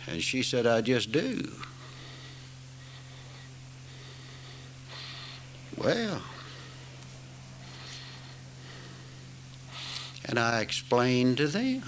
And 0.06 0.22
she 0.22 0.42
said, 0.42 0.66
I 0.66 0.80
just 0.80 1.12
do. 1.12 1.52
Well, 5.76 6.22
and 10.26 10.38
I 10.38 10.60
explained 10.60 11.38
to 11.38 11.48
them, 11.48 11.82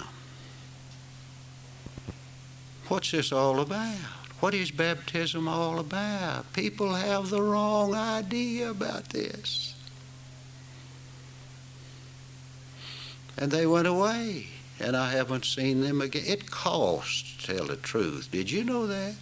what's 2.87 3.11
this 3.11 3.31
all 3.31 3.59
about? 3.59 4.22
What 4.43 4.53
is 4.53 4.71
baptism 4.71 5.47
all 5.47 5.79
about? 5.79 6.51
People 6.51 6.95
have 6.95 7.29
the 7.29 7.41
wrong 7.41 7.95
idea 7.95 8.71
about 8.71 9.05
this. 9.05 9.73
And 13.37 13.49
they 13.49 13.65
went 13.65 13.87
away, 13.87 14.47
and 14.81 14.97
I 14.97 15.13
haven't 15.13 15.45
seen 15.45 15.79
them 15.79 16.01
again. 16.01 16.25
It 16.27 16.51
costs 16.51 17.37
to 17.37 17.55
tell 17.55 17.67
the 17.67 17.77
truth. 17.77 18.31
Did 18.33 18.51
you 18.51 18.65
know 18.65 18.85
that? 18.85 19.15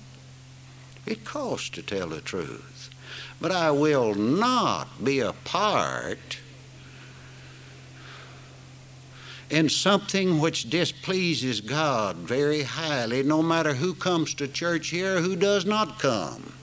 It 1.06 1.24
costs 1.24 1.70
to 1.70 1.84
tell 1.84 2.08
the 2.08 2.22
truth. 2.22 2.90
But 3.40 3.52
I 3.52 3.70
will 3.70 4.16
not 4.16 5.04
be 5.04 5.20
a 5.20 5.34
part 5.34 6.40
in 9.52 9.68
something 9.68 10.40
which 10.40 10.70
displeases 10.70 11.60
God 11.60 12.16
very 12.16 12.64
highly, 12.64 13.22
no 13.22 13.44
matter 13.44 13.74
who 13.74 13.94
comes 13.94 14.34
to 14.36 14.48
church 14.48 14.88
here 14.88 15.20
who 15.20 15.36
does 15.36 15.66
not 15.66 16.00
come. 16.00 16.54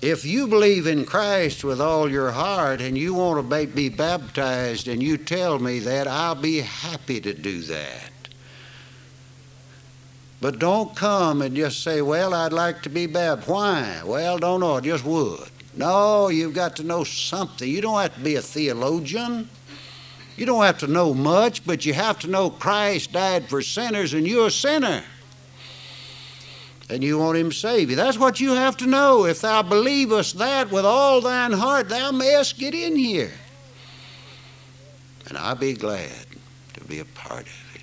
If 0.00 0.24
you 0.24 0.46
believe 0.46 0.86
in 0.86 1.04
Christ 1.04 1.62
with 1.62 1.80
all 1.80 2.10
your 2.10 2.30
heart 2.30 2.80
and 2.80 2.96
you 2.96 3.12
want 3.14 3.50
to 3.50 3.66
be 3.66 3.90
baptized 3.90 4.88
and 4.88 5.02
you 5.02 5.18
tell 5.18 5.58
me 5.58 5.80
that, 5.80 6.06
I'll 6.06 6.34
be 6.34 6.60
happy 6.60 7.20
to 7.20 7.34
do 7.34 7.60
that. 7.62 8.10
But 10.40 10.58
don't 10.58 10.96
come 10.96 11.42
and 11.42 11.54
just 11.54 11.82
say, 11.82 12.00
Well, 12.00 12.32
I'd 12.32 12.52
like 12.52 12.82
to 12.82 12.88
be 12.88 13.06
baptized. 13.06 13.48
Why? 13.50 14.02
Well, 14.04 14.38
don't 14.38 14.60
know, 14.60 14.76
I 14.76 14.80
just 14.80 15.04
would. 15.04 15.50
No, 15.76 16.28
you've 16.28 16.54
got 16.54 16.76
to 16.76 16.84
know 16.84 17.04
something. 17.04 17.68
You 17.68 17.80
don't 17.80 18.00
have 18.00 18.14
to 18.14 18.20
be 18.20 18.36
a 18.36 18.42
theologian. 18.42 19.50
You 20.38 20.46
don't 20.46 20.62
have 20.62 20.78
to 20.78 20.86
know 20.86 21.12
much, 21.14 21.66
but 21.66 21.84
you 21.84 21.92
have 21.94 22.20
to 22.20 22.28
know 22.28 22.48
Christ 22.48 23.10
died 23.10 23.48
for 23.48 23.60
sinners 23.60 24.14
and 24.14 24.24
you're 24.24 24.46
a 24.46 24.50
sinner. 24.52 25.02
And 26.88 27.02
you 27.02 27.18
want 27.18 27.38
him 27.38 27.50
to 27.50 27.56
save 27.56 27.90
you. 27.90 27.96
That's 27.96 28.18
what 28.18 28.38
you 28.38 28.52
have 28.52 28.76
to 28.76 28.86
know. 28.86 29.26
If 29.26 29.40
thou 29.40 29.62
believest 29.62 30.38
that 30.38 30.70
with 30.70 30.84
all 30.84 31.20
thine 31.20 31.50
heart, 31.50 31.88
thou 31.88 32.12
mayest 32.12 32.56
get 32.56 32.72
in 32.72 32.94
here. 32.94 33.32
And 35.28 35.36
I'll 35.36 35.56
be 35.56 35.74
glad 35.74 36.26
to 36.74 36.84
be 36.84 37.00
a 37.00 37.04
part 37.04 37.42
of 37.42 37.74
it. 37.74 37.82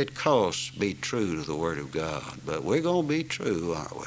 It 0.00 0.14
costs 0.14 0.70
to 0.70 0.78
be 0.78 0.94
true 0.94 1.34
to 1.34 1.42
the 1.42 1.56
Word 1.56 1.78
of 1.78 1.90
God, 1.90 2.38
but 2.46 2.62
we're 2.62 2.82
going 2.82 3.02
to 3.02 3.08
be 3.08 3.24
true, 3.24 3.74
aren't 3.74 3.96
we? 3.96 4.06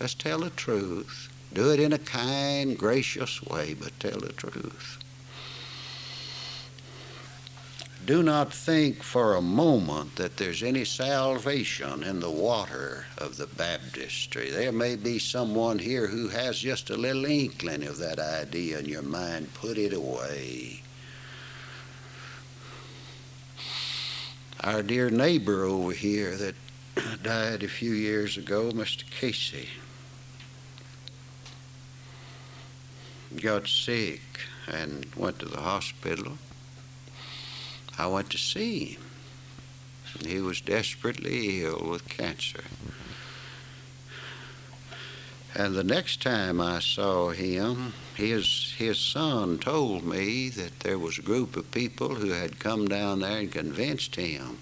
Let's 0.00 0.14
tell 0.14 0.40
the 0.40 0.50
truth. 0.50 1.28
Do 1.54 1.70
it 1.70 1.78
in 1.78 1.92
a 1.92 1.98
kind, 1.98 2.76
gracious 2.76 3.40
way, 3.44 3.74
but 3.74 3.98
tell 4.00 4.18
the 4.18 4.32
truth. 4.32 4.98
Do 8.04 8.20
not 8.20 8.52
think 8.52 9.04
for 9.04 9.36
a 9.36 9.40
moment 9.40 10.16
that 10.16 10.36
there's 10.36 10.64
any 10.64 10.84
salvation 10.84 12.02
in 12.02 12.18
the 12.18 12.30
water 12.30 13.06
of 13.16 13.36
the 13.36 13.46
baptistry. 13.46 14.50
There 14.50 14.72
may 14.72 14.96
be 14.96 15.20
someone 15.20 15.78
here 15.78 16.08
who 16.08 16.26
has 16.28 16.58
just 16.58 16.90
a 16.90 16.96
little 16.96 17.24
inkling 17.24 17.84
of 17.84 17.98
that 17.98 18.18
idea 18.18 18.80
in 18.80 18.86
your 18.86 19.02
mind. 19.02 19.54
Put 19.54 19.78
it 19.78 19.92
away. 19.92 20.82
Our 24.64 24.82
dear 24.82 25.08
neighbor 25.08 25.62
over 25.62 25.92
here 25.92 26.36
that 26.36 26.56
died 27.22 27.62
a 27.62 27.68
few 27.68 27.92
years 27.92 28.36
ago, 28.36 28.72
Mr. 28.72 29.08
Casey, 29.10 29.68
got 33.40 33.68
sick 33.68 34.20
and 34.66 35.06
went 35.14 35.38
to 35.38 35.46
the 35.46 35.60
hospital 35.60 36.36
I 37.98 38.06
went 38.06 38.30
to 38.30 38.38
see 38.38 38.84
him. 38.84 39.02
He 40.26 40.40
was 40.40 40.60
desperately 40.60 41.64
ill 41.64 41.88
with 41.90 42.08
cancer. 42.08 42.64
And 45.54 45.74
the 45.74 45.84
next 45.84 46.22
time 46.22 46.60
I 46.60 46.80
saw 46.80 47.30
him, 47.30 47.92
his, 48.14 48.74
his 48.78 48.98
son 48.98 49.58
told 49.58 50.04
me 50.04 50.48
that 50.50 50.80
there 50.80 50.98
was 50.98 51.18
a 51.18 51.22
group 51.22 51.56
of 51.56 51.70
people 51.70 52.14
who 52.14 52.30
had 52.30 52.58
come 52.58 52.88
down 52.88 53.20
there 53.20 53.38
and 53.38 53.52
convinced 53.52 54.16
him 54.16 54.58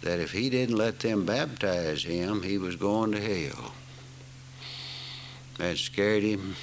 that 0.00 0.18
if 0.18 0.32
he 0.32 0.48
didn't 0.48 0.76
let 0.76 1.00
them 1.00 1.26
baptize 1.26 2.04
him, 2.04 2.42
he 2.42 2.56
was 2.56 2.76
going 2.76 3.12
to 3.12 3.20
hell. 3.20 3.74
That 5.58 5.76
scared 5.76 6.22
him 6.22 6.56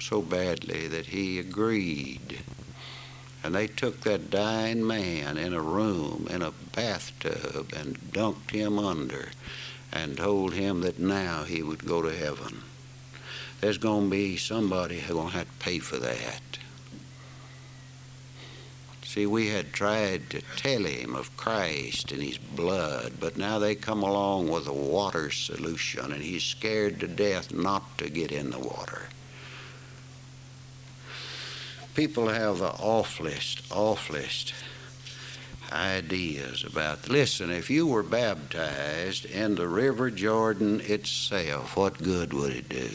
so 0.00 0.22
badly 0.22 0.88
that 0.88 1.06
he 1.06 1.38
agreed 1.38 2.40
and 3.42 3.54
they 3.54 3.66
took 3.66 4.00
that 4.00 4.30
dying 4.30 4.86
man 4.86 5.36
in 5.36 5.54
a 5.54 5.60
room, 5.60 6.26
in 6.30 6.42
a 6.42 6.52
bathtub, 6.74 7.72
and 7.76 7.98
dunked 8.12 8.50
him 8.50 8.78
under 8.78 9.28
and 9.92 10.16
told 10.16 10.54
him 10.54 10.80
that 10.80 10.98
now 10.98 11.44
he 11.44 11.62
would 11.62 11.86
go 11.86 12.02
to 12.02 12.14
heaven. 12.14 12.62
There's 13.60 13.78
going 13.78 14.04
to 14.04 14.10
be 14.10 14.36
somebody 14.36 15.00
who's 15.00 15.16
going 15.16 15.30
to 15.30 15.38
have 15.38 15.46
to 15.46 15.64
pay 15.64 15.78
for 15.78 15.96
that. 15.98 16.42
See, 19.04 19.24
we 19.24 19.48
had 19.48 19.72
tried 19.72 20.28
to 20.30 20.42
tell 20.56 20.84
him 20.84 21.14
of 21.14 21.34
Christ 21.36 22.12
and 22.12 22.22
his 22.22 22.36
blood, 22.36 23.14
but 23.18 23.38
now 23.38 23.58
they 23.58 23.74
come 23.74 24.02
along 24.02 24.48
with 24.48 24.66
a 24.68 24.72
water 24.72 25.30
solution, 25.30 26.12
and 26.12 26.22
he's 26.22 26.44
scared 26.44 27.00
to 27.00 27.08
death 27.08 27.52
not 27.52 27.96
to 27.98 28.10
get 28.10 28.30
in 28.30 28.50
the 28.50 28.58
water 28.58 29.08
people 31.98 32.28
have 32.28 32.58
the 32.58 32.70
awfulest, 32.78 33.60
awfulest 33.72 34.54
ideas 35.72 36.62
about. 36.62 37.08
Listen, 37.08 37.50
if 37.50 37.68
you 37.68 37.88
were 37.88 38.04
baptized 38.04 39.24
in 39.24 39.56
the 39.56 39.66
River 39.66 40.08
Jordan 40.08 40.80
itself, 40.82 41.76
what 41.76 42.00
good 42.00 42.32
would 42.32 42.52
it 42.52 42.68
do? 42.68 42.88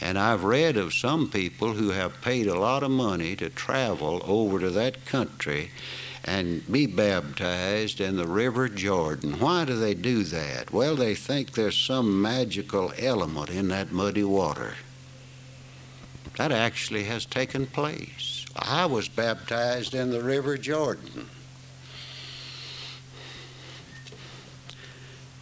And 0.00 0.16
I've 0.16 0.44
read 0.44 0.76
of 0.76 0.94
some 0.94 1.28
people 1.28 1.72
who 1.72 1.90
have 1.90 2.22
paid 2.22 2.46
a 2.46 2.60
lot 2.60 2.84
of 2.84 2.92
money 2.92 3.34
to 3.34 3.50
travel 3.50 4.22
over 4.24 4.60
to 4.60 4.70
that 4.70 5.06
country 5.06 5.72
and 6.22 6.62
be 6.70 6.86
baptized 6.86 8.00
in 8.00 8.16
the 8.16 8.28
River 8.28 8.68
Jordan. 8.68 9.40
Why 9.40 9.64
do 9.64 9.76
they 9.76 9.94
do 9.94 10.22
that? 10.22 10.72
Well, 10.72 10.94
they 10.94 11.16
think 11.16 11.50
there's 11.50 11.76
some 11.76 12.22
magical 12.22 12.92
element 12.96 13.50
in 13.50 13.66
that 13.68 13.90
muddy 13.90 14.22
water. 14.22 14.74
That 16.36 16.52
actually 16.52 17.04
has 17.04 17.26
taken 17.26 17.66
place. 17.66 18.46
I 18.54 18.86
was 18.86 19.08
baptized 19.08 19.94
in 19.94 20.10
the 20.10 20.22
River 20.22 20.56
Jordan. 20.56 21.28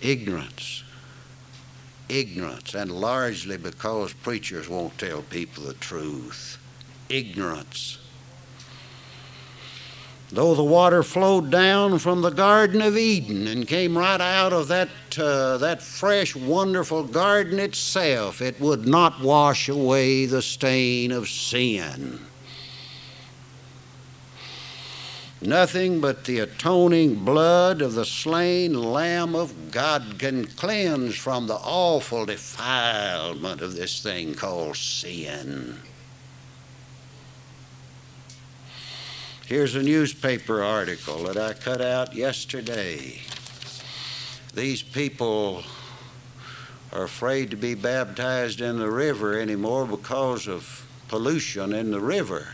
Ignorance 0.00 0.85
ignorance, 2.09 2.74
and 2.74 2.90
largely 2.90 3.57
because 3.57 4.12
preachers 4.12 4.68
won't 4.68 4.96
tell 4.98 5.22
people 5.22 5.64
the 5.64 5.74
truth. 5.74 6.59
Ignorance. 7.09 7.98
Though 10.35 10.57
the 10.57 10.64
water 10.64 11.05
flowed 11.05 11.53
down 11.53 12.01
from 12.01 12.23
the 12.23 12.31
Garden 12.31 12.83
of 12.83 12.99
Eden 12.99 13.47
and 13.47 13.68
came 13.68 13.97
right 13.97 14.20
out 14.20 14.53
of 14.53 14.66
that, 14.66 14.88
uh, 15.16 15.59
that 15.59 15.81
fresh, 15.81 16.35
wonderful 16.35 17.05
garden 17.05 17.61
itself, 17.61 18.42
it 18.42 18.59
would 18.59 18.85
not 18.85 19.20
wash 19.20 19.68
away 19.68 20.27
the 20.27 20.42
stain 20.42 21.12
of 21.12 21.29
sin. 21.29 22.18
Nothing 25.40 26.01
but 26.01 26.25
the 26.25 26.40
atoning 26.40 27.25
blood 27.25 27.81
of 27.81 27.94
the 27.94 28.05
slain 28.05 28.75
Lamb 28.75 29.37
of 29.37 29.70
God 29.70 30.16
can 30.18 30.47
cleanse 30.47 31.14
from 31.14 31.47
the 31.47 31.61
awful 31.62 32.27
defilement 32.27 33.61
of 33.61 33.77
this 33.77 34.03
thing 34.03 34.35
called 34.35 34.77
sin. 34.77 35.79
Here's 39.46 39.74
a 39.74 39.83
newspaper 39.83 40.62
article 40.62 41.24
that 41.24 41.37
I 41.37 41.52
cut 41.52 41.83
out 41.83 42.14
yesterday. 42.14 43.20
These 44.54 44.83
people 44.83 45.64
are 46.90 47.02
afraid 47.02 47.50
to 47.50 47.57
be 47.57 47.74
baptized 47.74 48.62
in 48.62 48.78
the 48.78 48.90
river 48.90 49.38
anymore 49.38 49.85
because 49.85 50.48
of 50.48 50.87
pollution 51.09 51.74
in 51.74 51.90
the 51.90 52.00
river. 52.00 52.48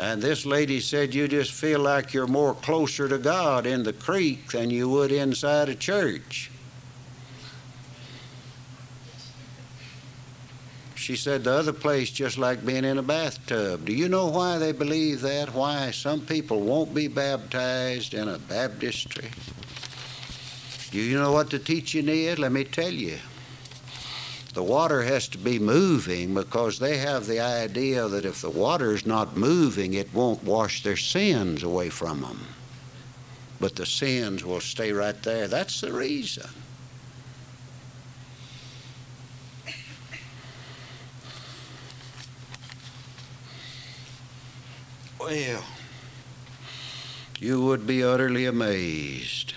And 0.00 0.22
this 0.22 0.46
lady 0.46 0.80
said, 0.80 1.14
You 1.14 1.28
just 1.28 1.52
feel 1.52 1.80
like 1.80 2.14
you're 2.14 2.26
more 2.26 2.54
closer 2.54 3.10
to 3.10 3.18
God 3.18 3.66
in 3.66 3.82
the 3.82 3.92
creek 3.92 4.52
than 4.52 4.70
you 4.70 4.88
would 4.88 5.12
inside 5.12 5.68
a 5.68 5.74
church. 5.74 6.50
She 11.02 11.16
said, 11.16 11.42
The 11.42 11.50
other 11.50 11.72
place 11.72 12.10
just 12.10 12.38
like 12.38 12.64
being 12.64 12.84
in 12.84 12.96
a 12.96 13.02
bathtub. 13.02 13.86
Do 13.86 13.92
you 13.92 14.08
know 14.08 14.28
why 14.28 14.58
they 14.58 14.70
believe 14.70 15.20
that? 15.22 15.52
Why 15.52 15.90
some 15.90 16.20
people 16.20 16.60
won't 16.60 16.94
be 16.94 17.08
baptized 17.08 18.14
in 18.14 18.28
a 18.28 18.38
baptistry? 18.38 19.28
Do 20.92 20.98
you 21.00 21.18
know 21.18 21.32
what 21.32 21.50
the 21.50 21.58
teaching 21.58 22.08
is? 22.08 22.38
Let 22.38 22.52
me 22.52 22.62
tell 22.62 22.92
you 22.92 23.18
the 24.54 24.62
water 24.62 25.02
has 25.02 25.26
to 25.30 25.38
be 25.38 25.58
moving 25.58 26.34
because 26.34 26.78
they 26.78 26.98
have 26.98 27.26
the 27.26 27.40
idea 27.40 28.06
that 28.06 28.24
if 28.24 28.40
the 28.40 28.50
water 28.50 28.92
is 28.92 29.04
not 29.04 29.36
moving, 29.36 29.94
it 29.94 30.14
won't 30.14 30.44
wash 30.44 30.84
their 30.84 30.96
sins 30.96 31.64
away 31.64 31.88
from 31.88 32.20
them. 32.20 32.46
But 33.58 33.74
the 33.74 33.86
sins 33.86 34.44
will 34.44 34.60
stay 34.60 34.92
right 34.92 35.20
there. 35.24 35.48
That's 35.48 35.80
the 35.80 35.92
reason. 35.92 36.48
Well, 45.22 45.62
you 47.38 47.62
would 47.62 47.86
be 47.86 48.02
utterly 48.02 48.44
amazed. 48.44 49.54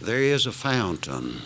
There 0.00 0.22
is 0.22 0.46
a 0.46 0.52
fountain 0.52 1.42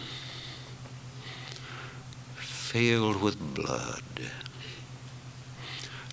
filled 2.36 3.20
with 3.20 3.54
blood, 3.54 4.30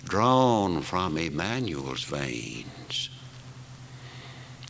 drawn 0.02 0.82
from 0.82 1.16
Emmanuel's 1.16 2.02
veins, 2.02 3.10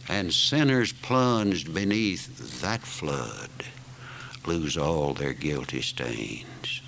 and 0.06 0.34
sinners 0.34 0.92
plunged 0.92 1.72
beneath 1.72 2.60
that 2.60 2.82
flood 2.82 3.64
lose 4.46 4.76
all 4.76 5.14
their 5.14 5.32
guilty 5.32 5.80
stains. 5.80 6.82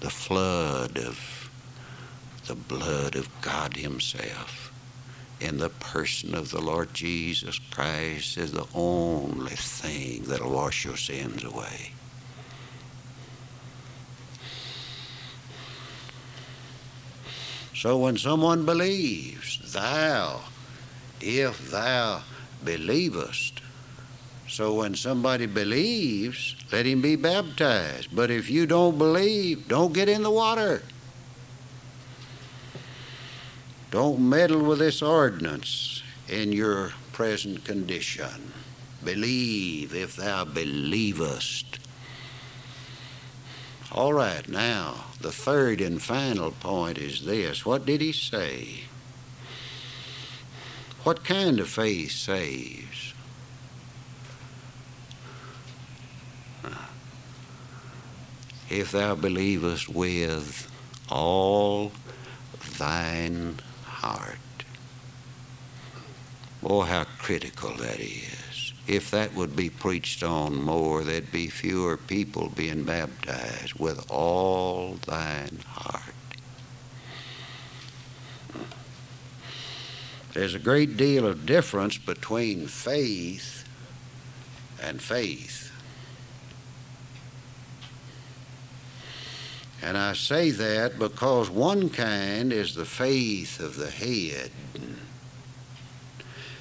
The 0.00 0.10
flood 0.10 0.98
of 0.98 1.37
the 2.48 2.54
blood 2.54 3.14
of 3.14 3.28
God 3.42 3.76
Himself 3.76 4.72
in 5.38 5.58
the 5.58 5.68
person 5.68 6.34
of 6.34 6.50
the 6.50 6.60
Lord 6.60 6.94
Jesus 6.94 7.60
Christ 7.70 8.38
is 8.38 8.52
the 8.52 8.66
only 8.74 9.54
thing 9.54 10.22
that'll 10.24 10.50
wash 10.50 10.84
your 10.84 10.96
sins 10.96 11.44
away. 11.44 11.92
So 17.74 17.98
when 17.98 18.16
someone 18.16 18.64
believes, 18.64 19.72
thou, 19.72 20.40
if 21.20 21.70
thou 21.70 22.22
believest, 22.64 23.60
so 24.48 24.74
when 24.74 24.94
somebody 24.96 25.44
believes, 25.44 26.56
let 26.72 26.86
him 26.86 27.02
be 27.02 27.14
baptized. 27.14 28.08
But 28.16 28.30
if 28.30 28.48
you 28.48 28.66
don't 28.66 28.96
believe, 28.96 29.68
don't 29.68 29.92
get 29.92 30.08
in 30.08 30.22
the 30.22 30.30
water. 30.30 30.82
Don't 33.90 34.28
meddle 34.28 34.62
with 34.62 34.80
this 34.80 35.00
ordinance 35.00 36.02
in 36.28 36.52
your 36.52 36.92
present 37.12 37.64
condition. 37.64 38.52
Believe 39.02 39.94
if 39.94 40.16
thou 40.16 40.44
believest. 40.44 41.78
All 43.90 44.12
right, 44.12 44.46
now, 44.46 45.06
the 45.20 45.32
third 45.32 45.80
and 45.80 46.02
final 46.02 46.50
point 46.50 46.98
is 46.98 47.24
this 47.24 47.64
what 47.64 47.86
did 47.86 48.02
he 48.02 48.12
say? 48.12 48.82
What 51.04 51.24
kind 51.24 51.58
of 51.58 51.70
faith 51.70 52.10
saves? 52.10 53.14
If 58.68 58.92
thou 58.92 59.14
believest 59.14 59.88
with 59.88 60.70
all 61.08 61.92
thine 62.76 63.60
heart. 63.98 64.38
Oh, 66.62 66.82
how 66.82 67.04
critical 67.18 67.74
that 67.76 68.00
is 68.00 68.38
if 68.88 69.10
that 69.10 69.34
would 69.34 69.54
be 69.54 69.68
preached 69.68 70.22
on 70.22 70.56
more, 70.56 71.04
there'd 71.04 71.30
be 71.30 71.48
fewer 71.48 71.98
people 71.98 72.48
being 72.48 72.84
baptized 72.84 73.74
with 73.74 74.10
all 74.10 74.94
thine 75.06 75.58
heart. 75.66 76.14
There's 80.32 80.54
a 80.54 80.58
great 80.58 80.96
deal 80.96 81.26
of 81.26 81.44
difference 81.44 81.98
between 81.98 82.66
faith 82.66 83.68
and 84.82 85.02
faith. 85.02 85.67
And 89.82 89.96
I 89.96 90.12
say 90.12 90.50
that 90.50 90.98
because 90.98 91.48
one 91.48 91.88
kind 91.88 92.52
is 92.52 92.74
the 92.74 92.84
faith 92.84 93.60
of 93.60 93.76
the 93.76 93.90
head 93.90 94.50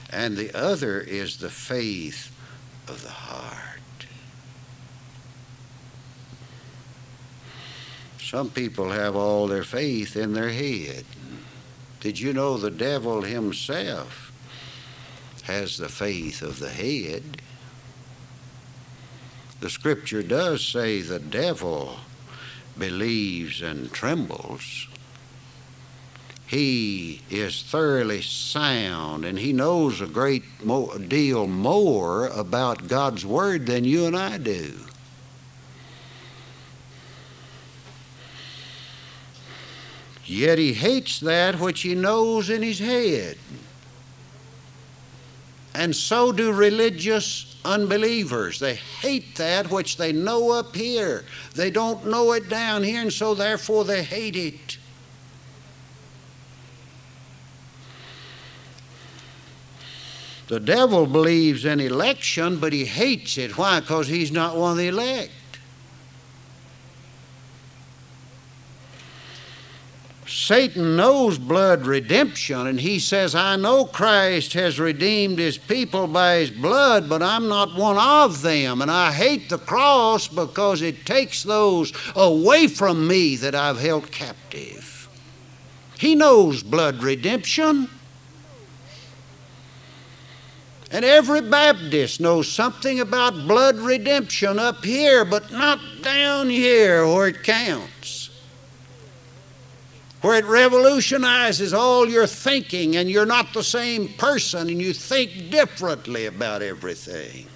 and 0.10 0.38
the 0.38 0.56
other 0.58 1.02
is 1.02 1.38
the 1.38 1.50
faith 1.50 2.32
of 2.88 3.04
the 3.04 3.10
heart. 3.10 3.64
Some 8.22 8.50
people 8.50 8.90
have 8.90 9.16
all 9.16 9.48
their 9.48 9.64
faith 9.64 10.16
in 10.16 10.34
their 10.34 10.50
head. 10.50 11.06
Did 12.00 12.20
you 12.20 12.34
know 12.34 12.58
the 12.58 12.72
devil 12.72 13.22
himself 13.22 14.32
has 15.44 15.78
the 15.78 15.90
faith 15.90 16.42
of 16.42 16.60
the 16.60 16.70
head? 16.70 17.42
The 19.60 19.70
scripture 19.70 20.24
does 20.24 20.64
say 20.64 21.02
the 21.02 21.20
devil 21.20 21.98
believes 22.80 23.62
and 23.62 23.92
trembles 23.92 24.88
he 26.48 27.22
is 27.30 27.62
thoroughly 27.62 28.22
sound 28.22 29.26
and 29.26 29.38
he 29.38 29.52
knows 29.52 30.00
a 30.00 30.08
great 30.08 30.44
deal 31.10 31.46
more 31.46 32.28
about 32.28 32.88
God's 32.88 33.26
Word 33.26 33.66
than 33.66 33.84
you 33.84 34.06
and 34.06 34.16
I 34.16 34.38
do. 34.38 34.74
Yet 40.26 40.58
he 40.58 40.74
hates 40.74 41.20
that 41.20 41.60
which 41.60 41.82
he 41.82 41.96
knows 41.96 42.50
in 42.50 42.62
his 42.62 42.80
head. 42.80 43.38
And 45.74 45.94
so 45.94 46.32
do 46.32 46.54
religious 46.54 47.57
unbelievers. 47.66 48.60
They 48.60 48.76
hate 48.76 49.36
that 49.36 49.70
which 49.70 49.98
they 49.98 50.12
know 50.12 50.52
up 50.52 50.76
here. 50.76 51.26
They 51.56 51.72
don't 51.72 52.06
know 52.08 52.32
it 52.34 52.50
down 52.50 52.84
here, 52.84 53.02
and 53.02 53.14
so 53.14 53.34
therefore 53.34 53.86
they 53.86 54.04
hate 54.04 54.36
it. 54.36 54.78
The 60.48 60.60
devil 60.62 61.06
believes 61.06 61.66
in 61.66 61.80
election, 61.82 62.58
but 62.60 62.72
he 62.72 62.86
hates 62.86 63.38
it. 63.38 63.58
Why? 63.58 63.82
Because 63.82 64.08
he's 64.08 64.32
not 64.32 64.56
one 64.56 64.72
of 64.72 64.78
the 64.78 64.88
elect. 64.88 65.32
Satan 70.28 70.98
knows 70.98 71.38
blood 71.38 71.86
redemption, 71.86 72.68
and 72.68 72.82
he 72.82 73.00
says, 73.00 73.34
I 73.34 73.56
know 73.56 73.86
Christ 73.86 74.54
has 74.54 74.78
redeemed 74.78 75.40
his 75.40 75.58
people 75.58 76.06
by 76.06 76.40
his 76.40 76.52
blood, 76.52 77.08
but 77.08 77.24
I'm 77.24 77.48
not 77.48 77.76
one 77.76 77.98
of 77.98 78.42
them. 78.42 78.82
And 78.82 78.92
I 78.92 79.14
hate 79.14 79.50
the 79.50 79.58
cross 79.58 80.28
because 80.28 80.82
it 80.82 81.06
takes 81.06 81.44
those 81.44 81.94
away 82.14 82.68
from 82.68 83.08
me 83.08 83.38
that 83.38 83.56
I've 83.56 83.80
held 83.80 84.12
captive. 84.12 85.08
He 85.98 86.14
knows 86.14 86.62
blood 86.62 87.02
redemption. 87.02 87.90
And 90.92 91.06
every 91.06 91.42
Baptist 91.42 92.20
knows 92.20 92.52
something 92.52 93.00
about 93.00 93.48
blood 93.48 93.78
redemption 93.78 94.60
up 94.60 94.84
here, 94.84 95.24
but 95.24 95.52
not 95.52 95.80
down 96.02 96.50
here 96.50 97.08
where 97.08 97.30
it 97.30 97.44
counts. 97.44 98.17
Where 100.28 100.40
it 100.40 100.46
revolutionizes 100.46 101.74
all 101.74 102.10
your 102.10 102.28
thinking, 102.28 102.98
and 102.98 103.10
you're 103.10 103.26
not 103.26 103.54
the 103.54 103.64
same 103.64 104.10
person, 104.10 104.68
and 104.68 104.82
you 104.82 104.92
think 104.92 105.50
differently 105.50 106.26
about 106.26 106.62
everything. 106.62 107.48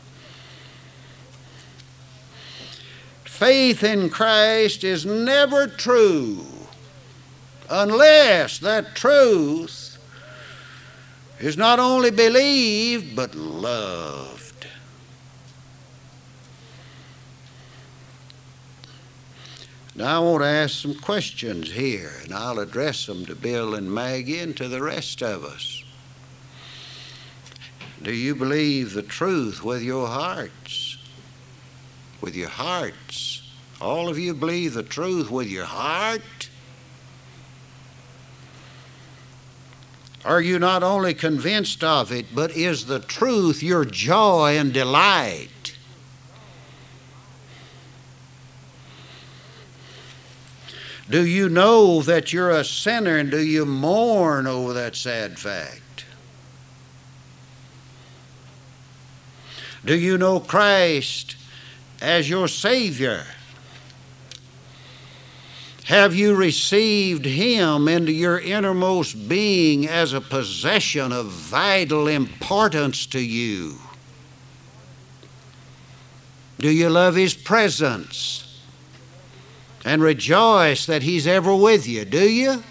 Faith 3.26 3.84
in 3.84 4.10
Christ 4.10 4.86
is 4.86 5.06
never 5.06 5.68
true 5.68 6.46
unless 7.70 8.60
that 8.60 8.96
truth 8.96 9.98
is 11.42 11.58
not 11.58 11.78
only 11.78 12.10
believed, 12.10 13.18
but 13.18 13.36
loved. 13.36 14.31
Now, 20.02 20.24
I 20.24 20.32
want 20.32 20.42
to 20.42 20.48
ask 20.48 20.82
some 20.82 20.96
questions 20.96 21.74
here, 21.74 22.12
and 22.24 22.34
I'll 22.34 22.58
address 22.58 23.06
them 23.06 23.24
to 23.28 23.36
Bill 23.36 23.76
and 23.76 23.94
Maggie 23.94 24.40
and 24.40 24.58
to 24.58 24.68
the 24.68 24.82
rest 24.82 25.22
of 25.22 25.46
us. 25.46 25.84
Do 28.02 28.12
you 28.12 28.34
believe 28.34 28.96
the 28.96 29.04
truth 29.04 29.64
with 29.64 29.84
your 29.84 30.08
hearts? 30.08 30.98
With 32.20 32.36
your 32.36 32.50
hearts. 32.50 33.44
All 33.80 34.10
of 34.10 34.18
you 34.18 34.34
believe 34.34 34.74
the 34.74 34.82
truth 34.82 35.30
with 35.30 35.48
your 35.48 35.66
heart? 35.66 36.50
Are 40.26 40.42
you 40.42 40.58
not 40.58 40.82
only 40.82 41.14
convinced 41.14 41.84
of 41.84 42.12
it, 42.12 42.34
but 42.34 42.50
is 42.58 42.88
the 42.88 43.02
truth 43.02 43.62
your 43.62 43.86
joy 43.86 44.58
and 44.58 44.74
delight? 44.74 45.61
Do 51.12 51.26
you 51.26 51.50
know 51.50 52.02
that 52.04 52.32
you're 52.32 52.52
a 52.52 52.64
sinner 52.64 53.18
and 53.18 53.30
do 53.30 53.42
you 53.42 53.66
mourn 53.66 54.48
over 54.48 54.72
that 54.72 54.96
sad 54.96 55.38
fact? 55.38 56.06
Do 59.84 59.94
you 59.94 60.18
know 60.18 60.40
Christ 60.40 61.36
as 62.02 62.30
your 62.30 62.48
Savior? 62.48 63.26
Have 65.84 66.16
you 66.16 66.34
received 66.34 67.26
Him 67.26 67.90
into 67.90 68.14
your 68.14 68.40
innermost 68.40 69.28
being 69.28 69.90
as 69.90 70.14
a 70.14 70.22
possession 70.22 71.12
of 71.12 71.26
vital 71.26 72.08
importance 72.08 73.06
to 73.08 73.20
you? 73.20 73.80
Do 76.60 76.70
you 76.70 76.90
love 76.90 77.16
His 77.16 77.34
presence 77.34 78.41
and 79.84 80.02
rejoice 80.02 80.86
that 80.86 81.04
He's 81.04 81.28
ever 81.28 81.56
with 81.56 81.88
you? 81.88 82.06
Do 82.06 82.30
you? 82.30 82.64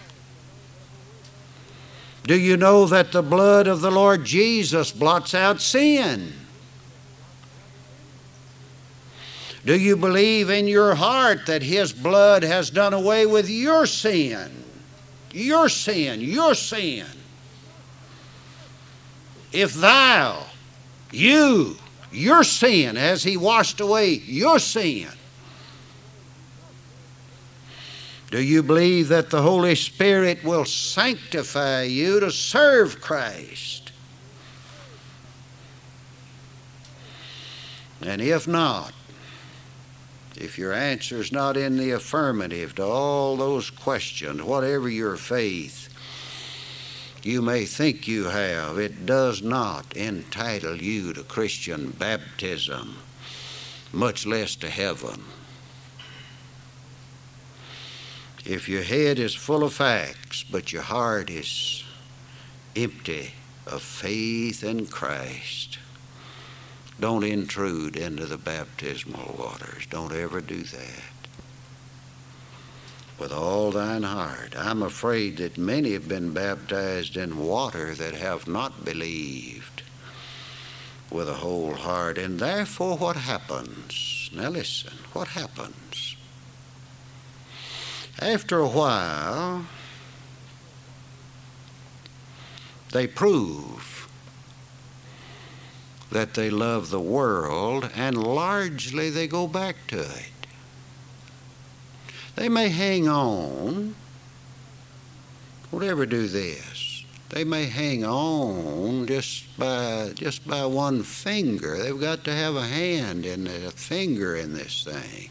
Do 2.24 2.38
you 2.38 2.56
know 2.56 2.86
that 2.86 3.12
the 3.12 3.22
blood 3.22 3.66
of 3.66 3.80
the 3.80 3.90
Lord 3.90 4.24
Jesus 4.24 4.92
blots 4.92 5.34
out 5.34 5.60
sin? 5.60 6.32
Do 9.64 9.78
you 9.78 9.96
believe 9.96 10.48
in 10.48 10.66
your 10.66 10.94
heart 10.94 11.46
that 11.46 11.62
His 11.62 11.92
blood 11.92 12.42
has 12.42 12.70
done 12.70 12.94
away 12.94 13.26
with 13.26 13.48
your 13.50 13.86
sin? 13.86 14.64
Your 15.32 15.68
sin, 15.68 16.20
your 16.20 16.54
sin. 16.54 17.06
If 19.52 19.74
thou, 19.74 20.46
you, 21.10 21.76
your 22.12 22.44
sin, 22.44 22.96
has 22.96 23.22
He 23.22 23.36
washed 23.36 23.80
away 23.80 24.14
your 24.14 24.58
sin? 24.58 25.08
Do 28.30 28.40
you 28.40 28.62
believe 28.62 29.08
that 29.08 29.30
the 29.30 29.42
Holy 29.42 29.74
Spirit 29.74 30.44
will 30.44 30.64
sanctify 30.64 31.82
you 31.82 32.20
to 32.20 32.30
serve 32.30 33.00
Christ? 33.00 33.90
And 38.00 38.22
if 38.22 38.46
not, 38.46 38.92
if 40.36 40.56
your 40.56 40.72
answer 40.72 41.16
is 41.16 41.32
not 41.32 41.56
in 41.56 41.76
the 41.76 41.90
affirmative 41.90 42.76
to 42.76 42.84
all 42.84 43.36
those 43.36 43.68
questions, 43.68 44.42
whatever 44.42 44.88
your 44.88 45.16
faith 45.16 45.88
you 47.22 47.42
may 47.42 47.66
think 47.66 48.08
you 48.08 48.24
have, 48.24 48.78
it 48.78 49.04
does 49.04 49.42
not 49.42 49.94
entitle 49.96 50.76
you 50.76 51.12
to 51.12 51.22
Christian 51.24 51.90
baptism, 51.90 52.96
much 53.92 54.24
less 54.24 54.56
to 54.56 54.70
heaven. 54.70 55.22
If 58.44 58.68
your 58.68 58.82
head 58.82 59.18
is 59.18 59.34
full 59.34 59.62
of 59.62 59.74
facts, 59.74 60.44
but 60.44 60.72
your 60.72 60.82
heart 60.82 61.28
is 61.28 61.84
empty 62.74 63.32
of 63.66 63.82
faith 63.82 64.64
in 64.64 64.86
Christ, 64.86 65.78
don't 66.98 67.24
intrude 67.24 67.96
into 67.96 68.26
the 68.26 68.38
baptismal 68.38 69.36
waters. 69.38 69.86
Don't 69.86 70.12
ever 70.12 70.40
do 70.40 70.62
that. 70.62 71.28
With 73.18 73.32
all 73.32 73.70
thine 73.70 74.02
heart. 74.02 74.54
I'm 74.56 74.82
afraid 74.82 75.36
that 75.38 75.58
many 75.58 75.92
have 75.92 76.08
been 76.08 76.32
baptized 76.32 77.16
in 77.16 77.38
water 77.38 77.94
that 77.94 78.14
have 78.14 78.48
not 78.48 78.84
believed 78.84 79.82
with 81.10 81.28
a 81.28 81.34
whole 81.34 81.74
heart. 81.74 82.16
And 82.18 82.38
therefore, 82.38 82.96
what 82.96 83.16
happens? 83.16 84.30
Now, 84.32 84.48
listen, 84.48 84.94
what 85.12 85.28
happens? 85.28 86.16
After 88.20 88.58
a 88.58 88.68
while, 88.68 89.64
they 92.92 93.06
prove 93.06 94.08
that 96.10 96.34
they 96.34 96.50
love 96.50 96.90
the 96.90 97.00
world, 97.00 97.88
and 97.94 98.22
largely 98.22 99.08
they 99.08 99.26
go 99.26 99.46
back 99.46 99.86
to 99.88 100.00
it. 100.00 100.32
They 102.36 102.50
may 102.50 102.68
hang 102.68 103.08
on, 103.08 103.94
whatever 105.70 106.04
do 106.04 106.26
this. 106.26 107.04
They 107.30 107.44
may 107.44 107.66
hang 107.66 108.04
on 108.04 109.06
just 109.06 109.56
by 109.56 110.12
just 110.14 110.46
by 110.46 110.66
one 110.66 111.04
finger. 111.04 111.78
They've 111.78 112.00
got 112.00 112.24
to 112.24 112.34
have 112.34 112.56
a 112.56 112.66
hand 112.66 113.24
and 113.24 113.46
a 113.46 113.70
finger 113.70 114.36
in 114.36 114.52
this 114.52 114.84
thing. 114.84 115.30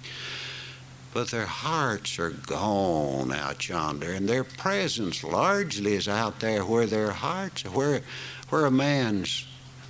But 1.13 1.29
their 1.29 1.47
hearts 1.47 2.19
are 2.19 2.29
gone 2.29 3.33
out 3.33 3.67
yonder, 3.67 4.11
and 4.11 4.29
their 4.29 4.43
presence 4.43 5.23
largely 5.23 5.93
is 5.93 6.07
out 6.07 6.39
there 6.39 6.63
where 6.63 6.85
their 6.85 7.11
hearts, 7.11 7.63
where 7.63 8.01
where 8.49 8.65
a 8.65 8.71
man's 8.71 9.47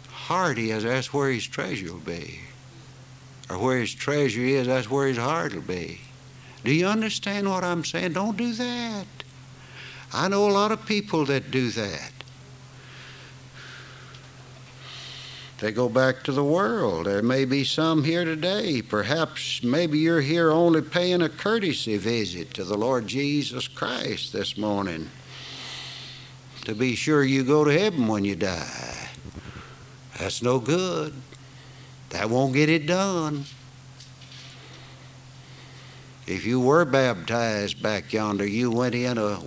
heart 0.09 0.57
he 0.57 0.69
has, 0.69 0.83
that's 0.83 1.13
where 1.13 1.29
his 1.29 1.47
treasure 1.47 1.93
will 1.93 1.99
be. 1.99 2.39
Or 3.49 3.57
where 3.57 3.79
his 3.79 3.93
treasure 3.93 4.41
is, 4.41 4.67
that's 4.67 4.89
where 4.89 5.07
his 5.07 5.17
heart 5.17 5.53
will 5.53 5.61
be. 5.61 6.01
Do 6.63 6.73
you 6.73 6.87
understand 6.87 7.49
what 7.49 7.63
I'm 7.63 7.85
saying? 7.85 8.13
Don't 8.13 8.37
do 8.37 8.53
that. 8.53 9.07
I 10.13 10.27
know 10.27 10.49
a 10.49 10.51
lot 10.51 10.71
of 10.71 10.85
people 10.85 11.25
that 11.25 11.51
do 11.51 11.69
that. 11.71 12.11
They 15.59 15.73
go 15.73 15.89
back 15.89 16.23
to 16.23 16.31
the 16.31 16.43
world. 16.43 17.05
There 17.05 17.21
may 17.21 17.43
be 17.43 17.65
some 17.65 18.05
here 18.05 18.23
today. 18.23 18.81
Perhaps 18.81 19.61
maybe 19.61 19.99
you're 19.99 20.21
here 20.21 20.51
only 20.51 20.81
paying 20.81 21.21
a 21.21 21.27
courtesy 21.27 21.97
visit 21.97 22.53
to 22.53 22.63
the 22.63 22.77
Lord 22.77 23.07
Jesus 23.07 23.67
Christ 23.67 24.31
this 24.31 24.57
morning 24.57 25.09
to 26.63 26.73
be 26.73 26.95
sure 26.95 27.23
you 27.23 27.43
go 27.43 27.65
to 27.65 27.77
heaven 27.77 28.07
when 28.07 28.23
you 28.23 28.35
die. 28.35 29.09
That's 30.17 30.41
no 30.41 30.59
good. 30.59 31.13
That 32.09 32.29
won't 32.29 32.53
get 32.53 32.69
it 32.69 32.85
done. 32.85 33.45
If 36.25 36.45
you 36.45 36.59
were 36.59 36.85
baptized 36.85 37.81
back 37.81 38.13
yonder, 38.13 38.45
you 38.45 38.71
went 38.71 38.95
in 38.95 39.17
a 39.17 39.39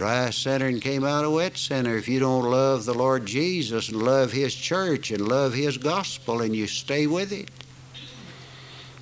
dry 0.00 0.30
center 0.30 0.66
and 0.66 0.80
came 0.80 1.04
out 1.04 1.26
a 1.26 1.30
wet 1.30 1.58
center. 1.58 1.94
If 1.94 2.08
you 2.08 2.20
don't 2.20 2.50
love 2.50 2.86
the 2.86 2.94
Lord 2.94 3.26
Jesus 3.26 3.90
and 3.90 4.02
love 4.02 4.32
His 4.32 4.54
church 4.54 5.10
and 5.10 5.28
love 5.28 5.52
His 5.52 5.76
gospel 5.76 6.40
and 6.40 6.56
you 6.56 6.66
stay 6.68 7.06
with 7.06 7.32
it. 7.32 7.50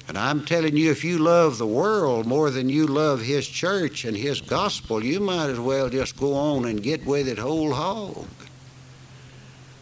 And 0.08 0.18
I'm 0.18 0.44
telling 0.44 0.76
you, 0.76 0.90
if 0.90 1.04
you 1.04 1.18
love 1.18 1.56
the 1.56 1.68
world 1.68 2.26
more 2.26 2.50
than 2.50 2.68
you 2.68 2.88
love 2.88 3.22
His 3.22 3.46
church 3.46 4.04
and 4.06 4.16
His 4.16 4.40
gospel, 4.40 5.04
you 5.04 5.20
might 5.20 5.50
as 5.50 5.60
well 5.60 5.88
just 5.88 6.16
go 6.16 6.34
on 6.34 6.64
and 6.64 6.82
get 6.82 7.06
with 7.06 7.28
it 7.28 7.38
whole 7.38 7.72
hog. 7.72 8.26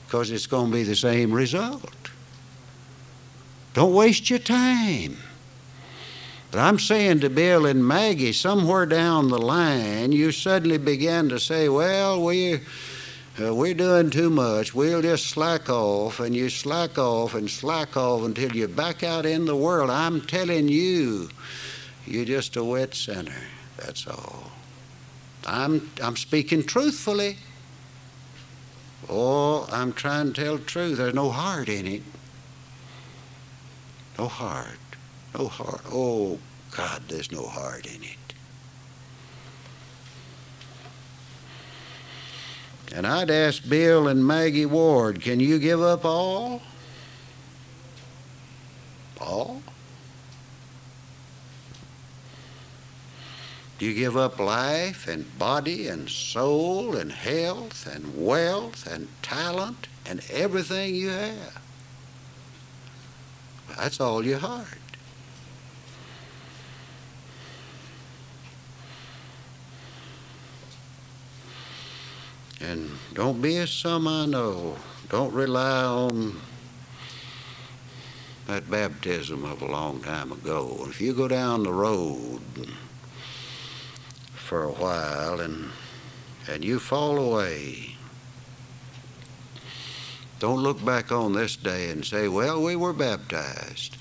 Because 0.05 0.31
it's 0.31 0.47
going 0.47 0.67
to 0.67 0.77
be 0.77 0.83
the 0.83 0.95
same 0.95 1.33
result. 1.33 2.11
Don't 3.73 3.95
waste 3.95 4.29
your 4.29 4.39
time. 4.39 5.17
But 6.57 6.63
I'm 6.63 6.79
saying 6.79 7.21
to 7.21 7.29
Bill 7.29 7.67
and 7.67 7.87
Maggie, 7.87 8.33
somewhere 8.33 8.87
down 8.87 9.29
the 9.29 9.37
line, 9.37 10.13
you 10.13 10.33
suddenly 10.33 10.79
began 10.79 11.29
to 11.29 11.39
say, 11.39 11.69
well, 11.69 12.25
we, 12.25 12.61
uh, 13.39 13.55
we're 13.55 13.75
doing 13.75 14.09
too 14.09 14.31
much. 14.31 14.75
We'll 14.75 15.03
just 15.03 15.27
slack 15.27 15.69
off, 15.69 16.19
and 16.19 16.35
you 16.35 16.49
slack 16.49 16.97
off 16.97 17.35
and 17.35 17.51
slack 17.51 17.95
off 17.99 18.25
until 18.25 18.57
you're 18.57 18.69
back 18.69 19.03
out 19.03 19.27
in 19.27 19.45
the 19.45 19.55
world. 19.55 19.91
I'm 19.91 20.23
telling 20.23 20.69
you, 20.69 21.29
you're 22.07 22.25
just 22.25 22.57
a 22.57 22.65
wet 22.65 22.95
center. 22.95 23.43
That's 23.77 24.07
all. 24.07 24.51
I'm, 25.47 25.91
I'm 26.03 26.17
speaking 26.17 26.63
truthfully. 26.63 27.37
Oh, 29.11 29.69
I'm 29.71 29.93
trying 29.93 30.33
to 30.33 30.43
tell 30.43 30.57
the 30.57 30.65
truth. 30.65 30.97
There's 30.97 31.13
no 31.13 31.29
heart 31.29 31.69
in 31.69 31.87
it. 31.87 32.03
No 34.19 34.27
heart. 34.27 34.79
No 35.39 35.49
heart. 35.49 35.83
Oh, 35.93 36.39
God, 36.77 37.03
there's 37.09 37.33
no 37.33 37.47
heart 37.47 37.87
in 37.87 38.03
it. 38.03 38.35
And 42.95 43.07
I'd 43.07 43.31
ask 43.31 43.67
Bill 43.67 44.09
and 44.09 44.27
Maggie 44.27 44.67
Ward, 44.67 45.23
can 45.23 45.41
you 45.41 45.59
give 45.59 45.81
up 45.81 46.05
all? 46.05 46.61
All? 49.19 49.63
Do 53.79 53.87
you 53.87 53.95
give 53.95 54.17
up 54.17 54.39
life 54.39 55.09
and 55.09 55.39
body 55.39 55.89
and 55.89 56.09
soul 56.09 56.95
and 56.95 57.11
health 57.11 57.87
and 57.87 58.23
wealth 58.23 58.87
and 58.87 59.09
talent 59.23 59.89
and 60.05 60.23
everything 60.31 60.95
you 60.95 61.09
have? 61.09 61.63
That's 63.77 64.01
all 64.01 64.25
your 64.25 64.39
heart. 64.39 64.86
And 72.61 72.91
don't 73.13 73.43
be 73.43 73.57
as 73.59 73.71
some 73.71 74.09
I 74.09 74.27
know. 74.27 74.77
Don't 75.09 75.33
rely 75.33 75.85
on 75.85 76.41
that 78.47 78.71
baptism 78.71 79.45
of 79.45 79.63
a 79.63 79.67
long 79.67 80.01
time 80.03 80.33
ago. 80.33 80.87
If 80.89 81.01
you 81.01 81.13
go 81.13 81.29
down 81.29 81.65
the 81.65 81.73
road 81.73 82.41
for 84.35 84.65
a 84.65 84.73
while 84.73 85.41
and 85.41 85.71
and 86.49 86.65
you 86.65 86.79
fall 86.79 87.19
away, 87.19 87.97
don't 90.39 90.63
look 90.63 90.85
back 90.85 91.11
on 91.11 91.33
this 91.33 91.57
day 91.57 91.91
and 91.91 92.05
say, 92.05 92.29
"Well, 92.29 92.63
we 92.63 92.77
were 92.77 92.93
baptized." 92.93 93.97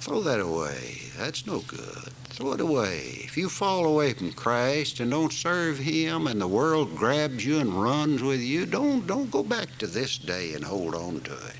Throw 0.00 0.22
that 0.22 0.40
away. 0.40 1.02
That's 1.18 1.46
no 1.46 1.58
good. 1.58 2.12
Throw 2.30 2.52
it 2.52 2.60
away. 2.60 3.22
If 3.24 3.36
you 3.36 3.48
fall 3.48 3.84
away 3.84 4.12
from 4.14 4.32
Christ 4.32 5.00
and 5.00 5.10
don't 5.10 5.32
serve 5.32 5.78
Him 5.78 6.26
and 6.26 6.40
the 6.40 6.48
world 6.48 6.96
grabs 6.96 7.44
you 7.44 7.58
and 7.58 7.82
runs 7.82 8.22
with 8.22 8.40
you, 8.40 8.66
don't, 8.66 9.06
don't 9.06 9.30
go 9.30 9.42
back 9.42 9.76
to 9.78 9.86
this 9.86 10.16
day 10.16 10.54
and 10.54 10.64
hold 10.64 10.94
on 10.94 11.20
to 11.20 11.32
it. 11.32 11.56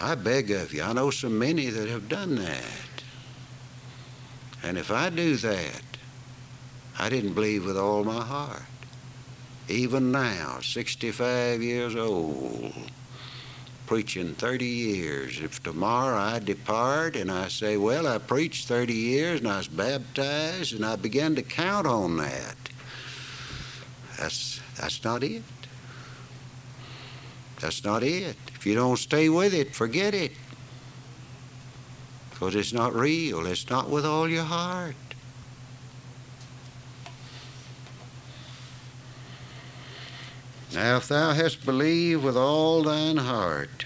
I 0.00 0.14
beg 0.14 0.50
of 0.50 0.72
you, 0.72 0.82
I 0.82 0.92
know 0.92 1.10
so 1.10 1.28
many 1.28 1.68
that 1.68 1.88
have 1.88 2.08
done 2.08 2.36
that. 2.36 2.64
And 4.62 4.78
if 4.78 4.90
I 4.90 5.10
do 5.10 5.36
that, 5.36 5.82
I 6.98 7.08
didn't 7.08 7.34
believe 7.34 7.66
with 7.66 7.76
all 7.76 8.04
my 8.04 8.24
heart. 8.24 8.62
Even 9.68 10.12
now, 10.12 10.60
65 10.60 11.62
years 11.62 11.96
old, 11.96 12.72
preaching 13.86 14.34
30 14.34 14.64
years. 14.64 15.40
If 15.40 15.62
tomorrow 15.62 16.16
I 16.16 16.38
depart 16.38 17.16
and 17.16 17.30
I 17.30 17.48
say, 17.48 17.76
well, 17.76 18.06
I 18.06 18.18
preached 18.18 18.68
30 18.68 18.92
years 18.92 19.40
and 19.40 19.48
I 19.48 19.58
was 19.58 19.68
baptized 19.68 20.74
and 20.74 20.84
I 20.84 20.96
began 20.96 21.34
to 21.36 21.42
count 21.42 21.86
on 21.86 22.16
that, 22.18 22.56
that's, 24.18 24.60
that's 24.78 25.02
not 25.04 25.22
it. 25.22 25.42
That's 27.60 27.84
not 27.84 28.02
it. 28.02 28.36
If 28.54 28.66
you 28.66 28.74
don't 28.74 28.98
stay 28.98 29.28
with 29.28 29.54
it, 29.54 29.74
forget 29.74 30.14
it. 30.14 30.32
Because 32.30 32.54
it's 32.54 32.72
not 32.72 32.94
real. 32.94 33.46
It's 33.46 33.70
not 33.70 33.88
with 33.88 34.04
all 34.04 34.28
your 34.28 34.44
heart. 34.44 34.94
Now, 40.74 40.96
if 40.96 41.08
thou 41.08 41.32
hast 41.32 41.66
believed 41.66 42.24
with 42.24 42.36
all 42.36 42.82
thine 42.82 43.18
heart, 43.18 43.84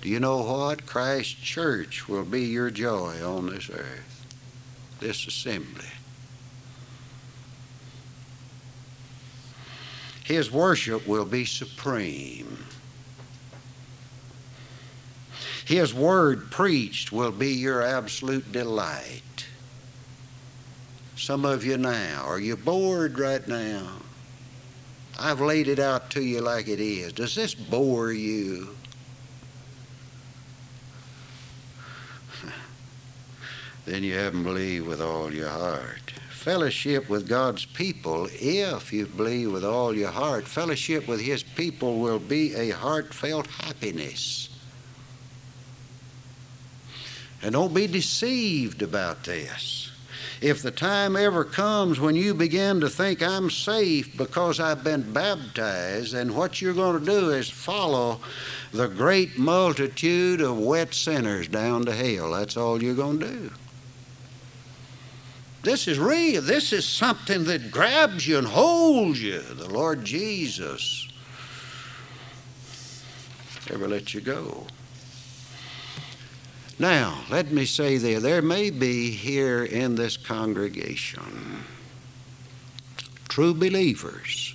do 0.00 0.08
you 0.08 0.20
know 0.20 0.38
what? 0.38 0.86
Christ's 0.86 1.34
church 1.34 2.08
will 2.08 2.24
be 2.24 2.42
your 2.42 2.70
joy 2.70 3.22
on 3.22 3.50
this 3.50 3.68
earth, 3.68 4.26
this 5.00 5.26
assembly. 5.26 5.84
His 10.24 10.50
worship 10.50 11.06
will 11.06 11.26
be 11.26 11.44
supreme. 11.44 12.64
His 15.66 15.92
word 15.92 16.50
preached 16.50 17.12
will 17.12 17.32
be 17.32 17.52
your 17.52 17.82
absolute 17.82 18.50
delight. 18.50 19.46
Some 21.16 21.44
of 21.44 21.66
you 21.66 21.76
now, 21.76 22.24
are 22.26 22.40
you 22.40 22.56
bored 22.56 23.18
right 23.18 23.46
now? 23.46 23.88
I've 25.18 25.40
laid 25.40 25.66
it 25.66 25.80
out 25.80 26.10
to 26.10 26.22
you 26.22 26.40
like 26.40 26.68
it 26.68 26.78
is. 26.78 27.12
Does 27.12 27.34
this 27.34 27.52
bore 27.54 28.12
you? 28.12 28.76
then 33.84 34.04
you 34.04 34.14
haven't 34.14 34.44
believed 34.44 34.86
with 34.86 35.02
all 35.02 35.34
your 35.34 35.48
heart. 35.48 36.12
Fellowship 36.30 37.08
with 37.08 37.28
God's 37.28 37.64
people, 37.64 38.28
if 38.32 38.92
you 38.92 39.06
believe 39.06 39.52
with 39.52 39.64
all 39.64 39.92
your 39.94 40.12
heart, 40.12 40.46
fellowship 40.46 41.08
with 41.08 41.20
His 41.20 41.42
people 41.42 41.98
will 41.98 42.20
be 42.20 42.54
a 42.54 42.70
heartfelt 42.70 43.48
happiness. 43.48 44.48
And 47.42 47.54
don't 47.54 47.74
be 47.74 47.88
deceived 47.88 48.82
about 48.82 49.24
this 49.24 49.87
if 50.40 50.62
the 50.62 50.70
time 50.70 51.16
ever 51.16 51.44
comes 51.44 51.98
when 51.98 52.14
you 52.14 52.32
begin 52.32 52.80
to 52.80 52.88
think 52.88 53.22
I'm 53.22 53.50
safe 53.50 54.16
because 54.16 54.60
I've 54.60 54.84
been 54.84 55.12
baptized, 55.12 56.12
then 56.12 56.34
what 56.34 56.62
you're 56.62 56.74
going 56.74 57.00
to 57.00 57.04
do 57.04 57.30
is 57.30 57.50
follow 57.50 58.20
the 58.72 58.88
great 58.88 59.38
multitude 59.38 60.40
of 60.40 60.58
wet 60.58 60.94
sinners 60.94 61.48
down 61.48 61.84
to 61.86 61.92
hell. 61.92 62.30
That's 62.30 62.56
all 62.56 62.82
you're 62.82 62.94
going 62.94 63.20
to 63.20 63.26
do. 63.26 63.50
This 65.62 65.88
is 65.88 65.98
real. 65.98 66.40
This 66.40 66.72
is 66.72 66.88
something 66.88 67.44
that 67.44 67.70
grabs 67.72 68.26
you 68.26 68.38
and 68.38 68.46
holds 68.46 69.20
you. 69.20 69.40
The 69.40 69.68
Lord 69.68 70.04
Jesus 70.04 71.08
never 73.68 73.88
let 73.88 74.14
you 74.14 74.20
go. 74.20 74.66
Now, 76.78 77.24
let 77.28 77.50
me 77.50 77.64
say 77.64 77.98
there, 77.98 78.20
there 78.20 78.42
may 78.42 78.70
be 78.70 79.10
here 79.10 79.64
in 79.64 79.96
this 79.96 80.16
congregation 80.16 81.64
true 83.28 83.54
believers. 83.54 84.54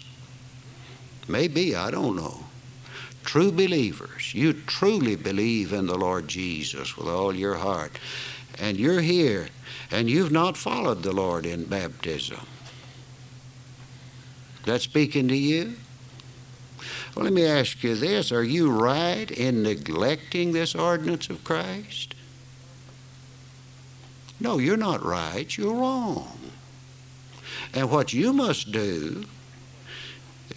Maybe, 1.28 1.74
I 1.74 1.90
don't 1.90 2.18
know. 2.18 2.44
True 3.24 3.52
believers. 3.52 4.34
You 4.34 4.52
truly 4.52 5.16
believe 5.16 5.72
in 5.72 5.88
the 5.88 5.98
Lord 5.98 6.28
Jesus 6.28 6.98
with 6.98 7.08
all 7.08 7.34
your 7.34 7.56
heart. 7.56 7.98
And 8.60 8.78
you're 8.78 9.00
here 9.00 9.48
and 9.90 10.10
you've 10.10 10.34
not 10.34 10.58
followed 10.58 11.02
the 11.02 11.14
Lord 11.14 11.46
in 11.46 11.64
baptism. 11.64 12.46
Is 14.60 14.66
that 14.66 14.82
speaking 14.82 15.30
to 15.30 15.38
you? 15.38 15.76
Well, 17.16 17.26
let 17.26 17.34
me 17.34 17.46
ask 17.46 17.84
you 17.84 17.96
this 17.96 18.32
Are 18.32 18.44
you 18.44 18.72
right 18.72 19.30
in 19.30 19.64
neglecting 19.64 20.52
this 20.52 20.76
ordinance 20.76 21.30
of 21.30 21.44
Christ? 21.44 22.16
No, 24.40 24.58
you're 24.58 24.78
not 24.78 25.04
right. 25.04 25.56
You're 25.58 25.76
wrong. 25.76 26.40
And 27.74 27.90
what 27.90 28.14
you 28.14 28.34
must 28.34 28.72
do 28.72 29.26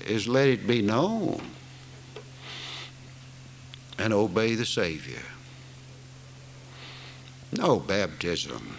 is 0.06 0.26
let 0.26 0.48
it 0.48 0.66
be 0.66 0.82
known 0.82 1.40
and 3.98 4.12
obey 4.12 4.54
the 4.54 4.66
Savior. 4.66 5.22
No, 7.52 7.78
baptism 7.78 8.76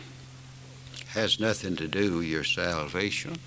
has 1.10 1.40
nothing 1.40 1.76
to 1.78 1.88
do 1.88 2.18
with 2.18 2.28
your 2.28 2.44
salvation, 2.44 3.38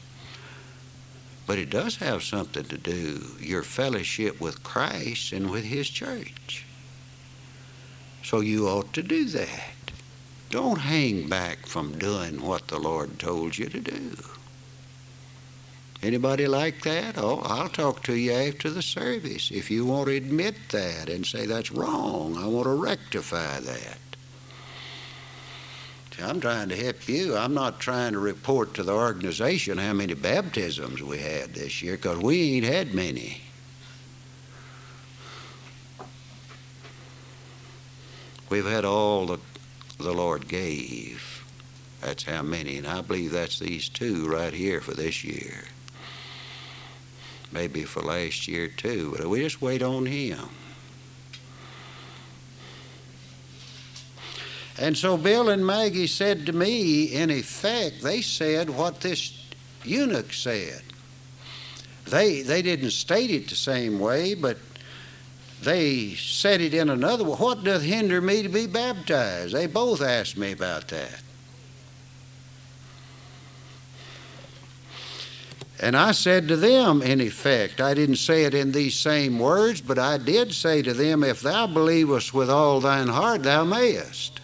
but 1.50 1.58
it 1.58 1.68
does 1.68 1.96
have 1.96 2.22
something 2.22 2.62
to 2.62 2.78
do 2.78 3.26
your 3.40 3.64
fellowship 3.64 4.40
with 4.40 4.62
Christ 4.62 5.32
and 5.32 5.50
with 5.50 5.64
His 5.64 5.90
church. 5.90 6.64
So 8.22 8.38
you 8.38 8.68
ought 8.68 8.92
to 8.92 9.02
do 9.02 9.24
that. 9.30 9.90
Don't 10.50 10.78
hang 10.78 11.28
back 11.28 11.66
from 11.66 11.98
doing 11.98 12.40
what 12.40 12.68
the 12.68 12.78
Lord 12.78 13.18
told 13.18 13.58
you 13.58 13.68
to 13.68 13.80
do. 13.80 14.16
Anybody 16.00 16.46
like 16.46 16.82
that? 16.82 17.18
Oh, 17.18 17.42
I'll 17.44 17.68
talk 17.68 18.04
to 18.04 18.14
you 18.14 18.30
after 18.30 18.70
the 18.70 18.80
service 18.80 19.50
if 19.50 19.72
you 19.72 19.84
want 19.84 20.06
to 20.06 20.14
admit 20.14 20.54
that 20.68 21.08
and 21.08 21.26
say 21.26 21.46
that's 21.46 21.72
wrong. 21.72 22.38
I 22.38 22.46
want 22.46 22.66
to 22.66 22.74
rectify 22.74 23.58
that. 23.58 24.09
I'm 26.22 26.40
trying 26.40 26.68
to 26.68 26.76
help 26.76 27.08
you. 27.08 27.36
I'm 27.36 27.54
not 27.54 27.80
trying 27.80 28.12
to 28.12 28.18
report 28.18 28.74
to 28.74 28.82
the 28.82 28.92
organization 28.92 29.78
how 29.78 29.92
many 29.92 30.14
baptisms 30.14 31.02
we 31.02 31.18
had 31.18 31.54
this 31.54 31.82
year 31.82 31.96
because 31.96 32.18
we 32.18 32.56
ain't 32.56 32.64
had 32.64 32.94
many. 32.94 33.40
We've 38.48 38.66
had 38.66 38.84
all 38.84 39.26
the 39.26 39.38
the 39.98 40.12
Lord 40.12 40.48
gave. 40.48 41.44
That's 42.00 42.24
how 42.24 42.40
many, 42.40 42.78
and 42.78 42.86
I 42.86 43.02
believe 43.02 43.32
that's 43.32 43.58
these 43.58 43.90
two 43.90 44.26
right 44.26 44.54
here 44.54 44.80
for 44.80 44.92
this 44.92 45.22
year 45.22 45.64
maybe 47.52 47.84
for 47.84 48.02
last 48.02 48.48
year 48.48 48.68
too, 48.68 49.14
but 49.16 49.28
we 49.28 49.40
just 49.40 49.60
wait 49.60 49.82
on 49.82 50.06
Him. 50.06 50.48
And 54.80 54.96
so 54.96 55.18
Bill 55.18 55.50
and 55.50 55.64
Maggie 55.64 56.06
said 56.06 56.46
to 56.46 56.54
me, 56.54 57.04
in 57.04 57.30
effect, 57.30 58.02
they 58.02 58.22
said 58.22 58.70
what 58.70 59.02
this 59.02 59.44
eunuch 59.84 60.32
said. 60.32 60.80
They, 62.06 62.40
they 62.40 62.62
didn't 62.62 62.92
state 62.92 63.30
it 63.30 63.48
the 63.48 63.56
same 63.56 64.00
way, 64.00 64.32
but 64.32 64.56
they 65.60 66.14
said 66.14 66.62
it 66.62 66.72
in 66.72 66.88
another 66.88 67.24
way. 67.24 67.36
What 67.36 67.62
doth 67.62 67.82
hinder 67.82 68.22
me 68.22 68.42
to 68.42 68.48
be 68.48 68.66
baptized? 68.66 69.54
They 69.54 69.66
both 69.66 70.00
asked 70.00 70.38
me 70.38 70.52
about 70.52 70.88
that. 70.88 71.20
And 75.78 75.94
I 75.94 76.12
said 76.12 76.48
to 76.48 76.56
them, 76.56 77.02
in 77.02 77.20
effect, 77.20 77.82
I 77.82 77.92
didn't 77.92 78.16
say 78.16 78.44
it 78.44 78.54
in 78.54 78.72
these 78.72 78.98
same 78.98 79.38
words, 79.38 79.82
but 79.82 79.98
I 79.98 80.16
did 80.16 80.54
say 80.54 80.80
to 80.82 80.94
them, 80.94 81.22
If 81.22 81.42
thou 81.42 81.66
believest 81.66 82.32
with 82.32 82.48
all 82.48 82.80
thine 82.80 83.08
heart, 83.08 83.42
thou 83.42 83.64
mayest. 83.64 84.39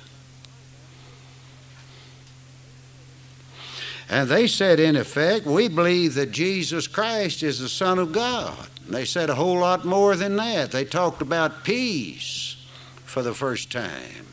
And 4.09 4.29
they 4.29 4.47
said, 4.47 4.79
in 4.79 4.95
effect, 4.95 5.47
we 5.47 5.69
believe 5.69 6.15
that 6.15 6.31
Jesus 6.31 6.87
Christ 6.87 7.43
is 7.43 7.59
the 7.59 7.69
Son 7.69 7.99
of 7.99 8.13
God. 8.13 8.69
And 8.85 8.95
they 8.95 9.05
said 9.05 9.31
a 9.31 9.35
whole 9.35 9.59
lot 9.59 9.85
more 9.85 10.15
than 10.15 10.37
that. 10.37 10.71
They 10.71 10.85
talked 10.85 11.23
about 11.23 11.65
peace 11.65 12.57
for 13.05 13.23
the 13.23 13.35
first 13.35 13.73
time. 13.73 14.27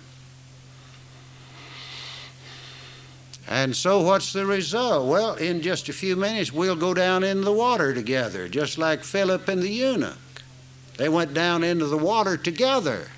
And 3.48 3.76
so, 3.76 4.02
what's 4.02 4.32
the 4.32 4.46
result? 4.46 5.08
Well, 5.08 5.36
in 5.36 5.62
just 5.62 5.90
a 5.90 5.94
few 5.94 6.16
minutes, 6.16 6.54
we'll 6.54 6.76
go 6.76 6.94
down 6.94 7.24
into 7.24 7.44
the 7.44 7.52
water 7.52 7.94
together, 7.94 8.48
just 8.48 8.78
like 8.78 9.04
Philip 9.04 9.48
and 9.48 9.62
the 9.62 9.70
eunuch. 9.70 10.18
They 10.98 11.10
went 11.10 11.34
down 11.34 11.64
into 11.64 11.88
the 11.88 11.98
water 11.98 12.38
together. 12.38 13.10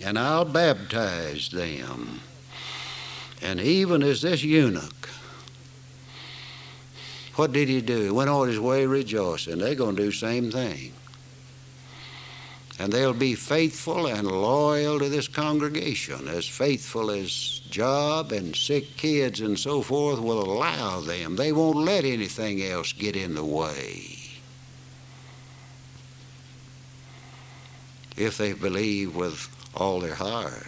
And 0.00 0.18
I'll 0.18 0.44
baptize 0.44 1.48
them. 1.48 2.20
And 3.42 3.60
even 3.60 4.02
as 4.02 4.22
this 4.22 4.42
eunuch, 4.42 5.08
what 7.36 7.52
did 7.52 7.68
he 7.68 7.80
do? 7.80 8.02
He 8.02 8.10
went 8.10 8.30
on 8.30 8.48
his 8.48 8.58
way 8.58 8.84
rejoicing. 8.86 9.58
They're 9.58 9.74
going 9.74 9.96
to 9.96 10.02
do 10.02 10.12
same 10.12 10.50
thing 10.50 10.92
and 12.78 12.92
they'll 12.92 13.12
be 13.12 13.34
faithful 13.34 14.06
and 14.06 14.26
loyal 14.26 15.00
to 15.00 15.08
this 15.08 15.26
congregation, 15.26 16.28
as 16.28 16.46
faithful 16.46 17.10
as 17.10 17.60
job 17.68 18.30
and 18.30 18.54
sick 18.54 18.96
kids 18.96 19.40
and 19.40 19.58
so 19.58 19.82
forth 19.82 20.20
will 20.20 20.40
allow 20.40 21.00
them. 21.00 21.34
They 21.34 21.50
won't 21.50 21.78
let 21.78 22.04
anything 22.04 22.62
else 22.62 22.92
get 22.92 23.16
in 23.16 23.34
the 23.34 23.44
way. 23.44 24.04
If 28.16 28.38
they 28.38 28.52
believe 28.52 29.14
with 29.14 29.48
all 29.74 30.00
their 30.00 30.14
heart. 30.14 30.66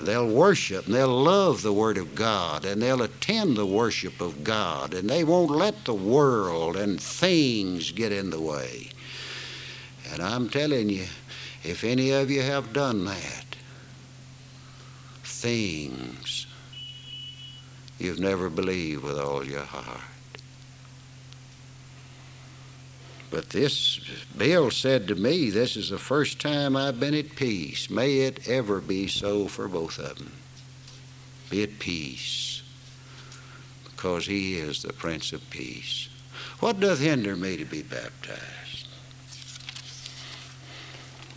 They'll 0.00 0.28
worship 0.28 0.86
and 0.86 0.94
they'll 0.94 1.22
love 1.22 1.62
the 1.62 1.72
Word 1.72 1.96
of 1.96 2.14
God 2.14 2.64
and 2.64 2.82
they'll 2.82 3.02
attend 3.02 3.56
the 3.56 3.66
worship 3.66 4.20
of 4.20 4.44
God 4.44 4.92
and 4.92 5.08
they 5.08 5.24
won't 5.24 5.50
let 5.50 5.84
the 5.84 5.94
world 5.94 6.76
and 6.76 7.00
things 7.00 7.92
get 7.92 8.12
in 8.12 8.30
the 8.30 8.40
way. 8.40 8.90
And 10.12 10.22
I'm 10.22 10.48
telling 10.48 10.90
you, 10.90 11.06
if 11.64 11.82
any 11.82 12.10
of 12.10 12.30
you 12.30 12.42
have 12.42 12.72
done 12.72 13.06
that, 13.06 13.56
things 15.24 16.46
you've 17.98 18.20
never 18.20 18.50
believed 18.50 19.02
with 19.02 19.18
all 19.18 19.44
your 19.44 19.64
heart. 19.64 20.00
But 23.36 23.50
this, 23.50 24.00
Bill 24.34 24.70
said 24.70 25.06
to 25.08 25.14
me, 25.14 25.50
this 25.50 25.76
is 25.76 25.90
the 25.90 25.98
first 25.98 26.40
time 26.40 26.74
I've 26.74 26.98
been 26.98 27.12
at 27.12 27.36
peace. 27.36 27.90
May 27.90 28.20
it 28.20 28.48
ever 28.48 28.80
be 28.80 29.08
so 29.08 29.46
for 29.46 29.68
both 29.68 29.98
of 29.98 30.16
them. 30.16 30.32
Be 31.50 31.62
at 31.62 31.78
peace, 31.78 32.62
because 33.84 34.24
he 34.24 34.56
is 34.56 34.80
the 34.80 34.94
Prince 34.94 35.34
of 35.34 35.50
Peace. 35.50 36.08
What 36.60 36.80
doth 36.80 37.00
hinder 37.00 37.36
me 37.36 37.58
to 37.58 37.66
be 37.66 37.82
baptized? 37.82 38.88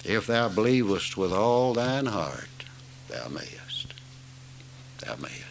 If 0.06 0.28
thou 0.28 0.48
believest 0.48 1.18
with 1.18 1.34
all 1.34 1.74
thine 1.74 2.06
heart, 2.06 2.64
thou 3.10 3.28
mayest. 3.28 3.94
Thou 5.00 5.18
mayest. 5.18 5.49